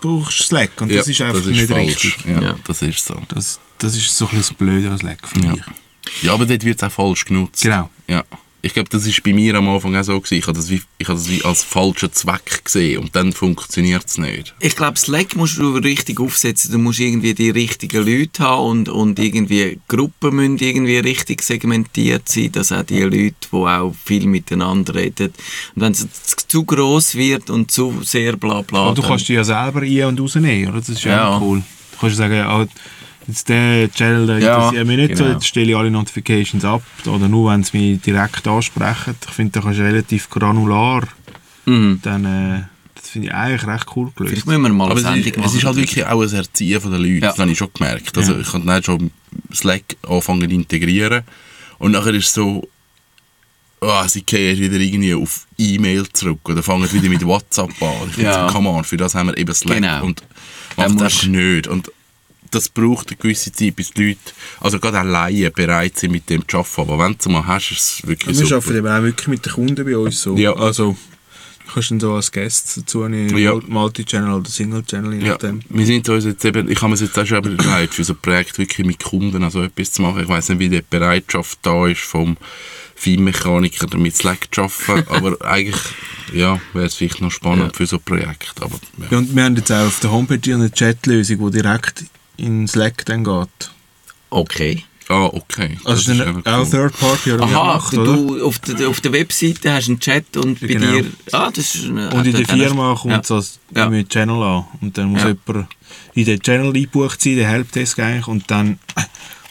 brauchst 0.00 0.40
du 0.40 0.42
Slack 0.44 0.80
und 0.80 0.92
das 0.92 1.08
ist 1.08 1.20
einfach 1.20 1.44
nicht 1.44 1.70
richtig. 1.70 2.16
Ja, 2.26 2.40
Ja. 2.40 2.56
das 2.66 2.82
ist 2.82 3.04
so. 3.04 3.20
Das, 3.28 3.60
das 3.78 3.96
ist 3.96 4.16
so 4.16 4.24
ein 4.26 4.30
bisschen 4.36 4.40
das 4.42 4.52
Blöde 4.54 4.90
an 4.90 4.98
Slack, 4.98 5.26
finde 5.28 5.48
Ja. 5.48 5.54
ich. 5.54 6.22
Ja, 6.22 6.34
aber 6.34 6.44
dort 6.46 6.64
wird 6.64 6.76
es 6.82 6.82
auch 6.86 6.92
falsch 6.92 7.24
genutzt. 7.24 7.62
Genau. 7.62 7.88
Ja. 8.06 8.24
Ich 8.64 8.72
glaube, 8.74 8.88
das 8.88 9.06
ist 9.06 9.22
bei 9.22 9.32
mir 9.34 9.54
am 9.56 9.68
Anfang 9.68 9.94
auch 9.94 10.02
so 10.04 10.18
gewesen. 10.18 10.34
Ich 10.38 10.46
habe 10.46 10.56
das 10.56 10.70
wie, 10.70 10.80
ich 10.98 11.06
habe 11.08 11.18
das 11.18 11.28
wie 11.28 11.44
als 11.44 11.62
falschen 11.62 12.12
Zweck 12.12 12.64
gesehen 12.64 12.98
und 13.02 13.14
dann 13.14 13.32
funktioniert 13.32 14.04
es 14.06 14.16
nicht. 14.18 14.54
Ich 14.60 14.74
glaube, 14.74 14.98
Slack 14.98 15.36
musst 15.36 15.58
du 15.58 15.76
richtig 15.76 16.18
aufsetzen. 16.18 16.72
Du 16.72 16.78
musst 16.78 16.98
irgendwie 17.00 17.34
die 17.34 17.50
richtigen 17.50 18.06
Leute 18.06 18.42
haben 18.42 18.64
und, 18.64 18.88
und 18.88 19.18
irgendwie 19.18 19.78
Gruppen 19.88 20.36
müssen 20.36 20.58
irgendwie 20.58 20.96
richtig 20.98 21.42
segmentiert 21.42 22.28
sein, 22.28 22.52
dass 22.52 22.72
auch 22.72 22.84
die 22.84 23.02
Leute, 23.02 23.34
die 23.52 23.56
auch 23.56 23.94
viel 24.04 24.26
miteinander 24.26 24.94
reden. 24.94 25.32
Und 25.74 25.82
wenn 25.82 25.92
es 25.92 26.06
zu- 26.48 26.64
groß 26.64 27.16
wird 27.16 27.50
und 27.50 27.70
zu 27.70 28.00
sehr 28.02 28.36
bla 28.36 28.62
bla. 28.62 28.84
Aber 28.86 28.94
du 28.94 29.02
kannst 29.02 29.28
die 29.28 29.34
ja 29.34 29.44
selber 29.44 29.82
ein- 29.82 30.04
und 30.04 30.20
rausnehmen, 30.20 30.70
oder? 30.70 30.78
Das 30.78 30.88
ist 30.88 31.04
ja, 31.04 31.12
Ja. 31.12 31.28
auch 31.36 31.42
cool. 31.42 31.58
Du 31.92 31.98
kannst 32.00 32.16
sagen, 32.16 32.40
jetzt 33.28 33.48
der 33.48 33.90
Channel 33.92 34.26
der 34.26 34.38
Ja, 34.40 34.56
interessiert 34.68 34.86
mich 34.86 34.96
nicht 34.96 35.16
so, 35.16 35.24
genau. 35.24 35.34
jetzt 35.36 35.46
stelle 35.46 35.70
ich 35.70 35.76
alle 35.76 35.90
Notifications 35.90 36.64
ab. 36.64 36.82
Oder 37.06 37.28
nur, 37.28 37.50
wenn 37.50 37.62
sie 37.64 37.76
mich 37.78 38.00
direkt 38.02 38.46
ansprechen. 38.46 39.14
Ich 39.26 39.32
finde, 39.34 39.52
da 39.52 39.60
kannst 39.60 39.78
du 39.78 39.84
relativ 39.84 40.28
granular 40.30 41.02
Mhm. 41.66 42.00
dann, 42.02 42.24
äh, 42.26 42.62
das 42.94 43.08
finde 43.08 43.28
ich 43.28 43.34
eigentlich 43.34 43.66
recht 43.66 43.86
cool 43.96 44.10
gelöst. 44.14 44.32
Vielleicht 44.34 44.46
müssen 44.46 44.62
wir 44.62 44.68
mal 44.68 44.84
Aber 44.84 44.92
eine 44.92 45.00
es 45.00 45.06
Sendung 45.06 45.24
ist, 45.32 45.36
machen. 45.38 45.48
es 45.48 45.54
ist 45.54 45.64
halt 45.64 45.76
wirklich 45.76 46.04
auch 46.06 46.20
ein 46.22 46.32
Erziehen 46.34 46.80
von 46.80 46.92
den 46.92 47.00
Leuten. 47.00 47.22
Ja. 47.22 47.30
Das 47.30 47.38
habe 47.38 47.50
ich 47.50 47.58
schon 47.58 47.68
gemerkt. 47.72 48.16
Also 48.18 48.32
Ja. 48.34 48.40
ich 48.40 48.52
habe 48.52 48.66
dann 48.66 48.82
schon 48.82 49.10
Slack 49.52 49.82
anfangen 50.06 50.48
zu 50.48 50.54
integrieren 50.54 51.22
und 51.78 51.92
nachher 51.92 52.12
ist 52.14 52.26
es 52.26 52.34
so, 52.34 52.68
ah, 53.80 54.06
sie 54.08 54.22
gehen 54.22 54.58
wieder 54.58 54.76
irgendwie 54.76 55.14
auf 55.14 55.46
E-Mail 55.58 56.06
zurück 56.12 56.40
oder 56.44 56.62
fangen 56.62 56.90
wieder 56.92 57.08
mit 57.08 57.24
WhatsApp 57.24 57.70
an. 57.82 58.08
Ich 58.08 58.14
finde 58.14 58.30
Ja. 58.30 58.48
so, 58.48 58.54
come 58.54 58.68
on, 58.68 58.84
für 58.84 58.96
das 58.96 59.14
haben 59.14 59.28
wir 59.28 59.38
eben 59.38 59.54
Slack 59.54 59.76
Genau. 59.76 60.04
und 60.04 60.22
macht 60.76 60.90
einfach 60.90 61.26
nicht. 61.26 61.66
Und 61.66 61.90
das 62.54 62.68
braucht 62.68 63.08
eine 63.08 63.16
gewisse 63.16 63.52
Zeit, 63.52 63.76
bis 63.76 63.90
die 63.90 64.08
Leute, 64.10 64.20
also 64.60 64.78
gerade 64.78 65.00
auch 65.00 65.04
Laien, 65.04 65.52
bereit 65.52 65.98
sind, 65.98 66.12
mit 66.12 66.28
dem 66.30 66.46
zu 66.48 66.58
arbeiten. 66.58 66.80
Aber 66.80 66.98
wenn 67.04 67.12
du 67.12 67.18
es 67.20 67.28
mal 67.28 67.46
hast, 67.46 67.70
ist 67.72 67.78
es 68.00 68.06
wirklich 68.06 68.38
wir 68.38 68.46
super. 68.46 68.56
arbeiten 68.56 68.76
eben 68.78 68.88
auch 68.88 69.02
wirklich 69.02 69.28
mit 69.28 69.46
den 69.46 69.52
Kunden 69.52 69.84
bei 69.84 69.96
uns 69.96 70.22
so. 70.22 70.36
Ja. 70.36 70.54
Also, 70.54 70.96
du 71.66 71.72
kannst 71.72 71.90
dann 71.90 72.00
so 72.00 72.14
als 72.14 72.30
Guest 72.32 72.76
dazu 72.76 73.02
eine 73.04 73.26
Ja. 73.38 73.54
Multi-Channel 73.66 74.32
oder 74.34 74.48
Single-Channel, 74.50 75.14
je 75.14 75.20
Ja, 75.26 75.32
nachdem. 75.32 75.60
wir 75.68 75.86
sind 75.86 76.08
uns 76.08 76.24
jetzt 76.24 76.44
eben, 76.44 76.70
ich 76.70 76.80
habe 76.82 76.92
mir 76.92 76.98
jetzt 77.00 77.18
auch 77.18 77.26
schon 77.26 77.38
überlegt, 77.44 77.94
für 77.94 78.04
so 78.04 78.12
ein 78.12 78.18
Projekt 78.20 78.58
wirklich 78.58 78.86
mit 78.86 79.02
Kunden 79.02 79.42
also 79.42 79.62
etwas 79.62 79.92
zu 79.92 80.02
machen. 80.02 80.22
Ich 80.22 80.28
weiß 80.28 80.50
nicht, 80.50 80.58
wie 80.58 80.68
die 80.68 80.82
Bereitschaft 80.88 81.58
da 81.62 81.86
ist 81.86 82.00
vom 82.02 82.36
Feinmechaniker 82.96 83.86
damit 83.86 84.16
Slack 84.16 84.48
zu 84.52 84.62
arbeiten, 84.62 85.08
aber 85.08 85.44
eigentlich, 85.44 85.80
ja, 86.32 86.60
wäre 86.72 86.86
es 86.86 86.94
vielleicht 86.94 87.20
noch 87.20 87.30
spannend 87.30 87.76
für 87.76 87.86
so 87.86 87.96
ein 87.96 88.02
Projekt. 88.02 88.54
Aber, 88.60 88.78
ja. 88.98 89.06
Ja, 89.10 89.18
und 89.18 89.34
wir 89.34 89.42
haben 89.44 89.56
jetzt 89.56 89.72
auch 89.72 89.86
auf 89.86 90.00
der 90.00 90.10
Homepage 90.12 90.54
eine 90.54 90.70
Chat-Lösung, 90.70 91.50
die 91.50 91.60
direkt 91.62 92.04
in 92.36 92.66
Slack 92.68 93.04
dann 93.06 93.24
geht. 93.24 93.70
Okay. 94.30 94.84
Ah, 95.08 95.26
okay. 95.26 95.76
Also 95.84 96.12
ist 96.12 96.18
dann 96.20 96.28
eben 96.28 96.46
auch 96.46 96.60
cool. 96.60 96.70
Third 96.70 96.98
Party 96.98 97.32
oder 97.32 97.44
Aha, 97.44 97.50
gemacht, 97.72 97.94
oder? 97.98 98.12
du 98.16 98.46
auf 98.46 98.58
der, 98.60 98.88
auf 98.88 99.00
der 99.02 99.12
Webseite 99.12 99.70
hast 99.72 99.88
einen 99.88 100.00
Chat 100.00 100.34
und 100.38 100.58
bei 100.60 100.66
Genau. 100.68 100.92
dir... 100.92 101.04
Ah, 101.32 101.50
das 101.54 101.74
ist... 101.74 101.84
eine- 101.84 102.08
Und 102.10 102.26
in 102.26 102.32
der 102.34 102.46
Firma 102.46 102.94
kommt 102.94 103.12
ja. 103.12 103.20
es 103.20 103.30
als 103.30 103.60
Ja. 103.74 103.90
mit 103.90 104.08
Channel 104.08 104.42
an. 104.42 104.64
Und 104.80 104.96
dann 104.96 105.10
muss 105.10 105.20
Ja. 105.22 105.28
jemand 105.46 105.68
in 106.14 106.24
den 106.24 106.40
Channel 106.40 106.68
eingebucht 106.68 107.20
sein, 107.20 107.36
den 107.36 107.46
Helpdesk 107.46 107.98
eigentlich, 107.98 108.26
und 108.28 108.50
dann 108.50 108.78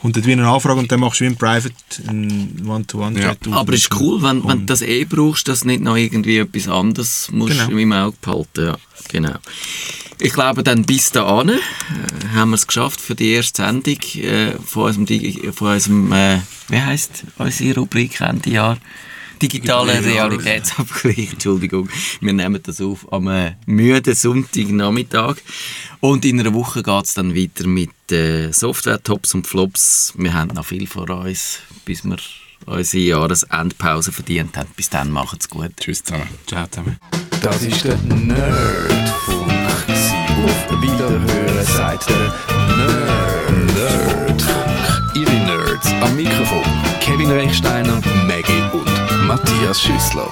kommt 0.03 0.15
dort 0.17 0.25
wie 0.27 0.33
eine 0.33 0.47
Anfrage 0.47 0.79
und 0.79 0.91
dann 0.91 0.99
machst 0.99 1.19
du 1.19 1.23
wie 1.23 1.29
ein 1.29 1.35
Private, 1.37 1.73
ein 2.07 2.61
One-to-One-Chat. 2.67 3.47
aus. 3.47 3.53
Aber 3.53 3.73
ist 3.73 3.89
cool, 3.99 4.21
wenn, 4.21 4.43
wenn 4.47 4.59
du 4.59 4.65
das 4.65 4.81
eh 4.83 5.05
brauchst, 5.05 5.47
dass 5.47 5.61
du 5.61 5.67
nicht 5.67 5.81
noch 5.81 5.95
irgendwie 5.95 6.37
etwas 6.37 6.67
anderes 6.67 7.29
musst 7.31 7.57
Genau. 7.67 7.77
im 7.79 7.91
Auge 7.93 8.17
behalten. 8.21 8.65
Ja, 8.67 8.77
genau. 9.07 9.35
ich 10.19 10.33
glaube, 10.33 10.61
dann 10.61 10.83
bis 10.83 11.11
dahin 11.11 11.49
äh, 11.49 11.57
haben 12.35 12.51
wir 12.51 12.55
es 12.55 12.67
geschafft 12.67 12.99
für 13.01 13.15
die 13.15 13.31
erste 13.31 13.63
Sendung 13.63 13.97
äh, 14.21 14.51
von 14.65 14.83
unserem, 14.93 15.53
von 15.53 15.67
unserem 15.73 16.11
äh, 16.11 16.39
wie 16.67 16.81
heisst 16.81 17.23
unsere 17.37 17.79
Rubrik 17.79 18.19
Ende 18.21 18.49
Jahr? 18.49 18.77
Digitale 19.43 20.01
Realitätsabgleich, 20.01 21.33
Entschuldigung. 21.33 21.89
Wir 22.21 22.31
nehmen 22.31 22.61
das 22.63 22.79
auf 22.79 23.11
am 23.11 23.27
äh, 23.27 23.55
müden 23.65 24.15
Sonntagnachmittag. 24.15 25.35
Und 25.99 26.23
in 26.23 26.39
einer 26.39 26.53
Woche 26.53 26.81
geht 26.81 27.03
es 27.03 27.13
dann 27.13 27.35
weiter 27.35 27.67
mit 27.67 27.91
äh, 28.09 28.53
Software-Tops 28.53 29.33
und 29.33 29.45
Flops. 29.45 30.13
Wir 30.15 30.33
haben 30.33 30.55
noch 30.55 30.65
viel 30.65 30.87
vor 30.87 31.09
uns, 31.09 31.59
bis 31.83 32.05
wir 32.05 32.15
unsere 32.65 33.03
Jahresendpause 33.03 34.13
verdient 34.13 34.55
haben. 34.55 34.69
Bis 34.77 34.89
dann, 34.89 35.11
macht's 35.11 35.49
gut. 35.49 35.71
Tschüss 35.77 36.01
zusammen. 36.01 36.29
Ciao 36.47 36.65
zusammen. 36.67 36.97
Das 37.41 37.61
ist 37.63 37.83
der 37.83 37.97
Nerdfunk. 37.97 39.51
Auf 40.45 40.81
Wiederhören 40.81 41.65
sagt 41.65 42.09
der 42.09 42.33
Nerd. 42.77 43.75
Nerdfunk. 43.75 45.15
Ihre 45.15 45.33
Nerds 45.33 45.87
am 45.99 46.15
Mikrofon. 46.15 46.63
Kevin 47.01 47.29
Rechsteiner, 47.29 47.99
Maggie 48.25 48.63
und 48.71 49.02
Matthias 49.27 49.81
Schüssler. 49.81 50.27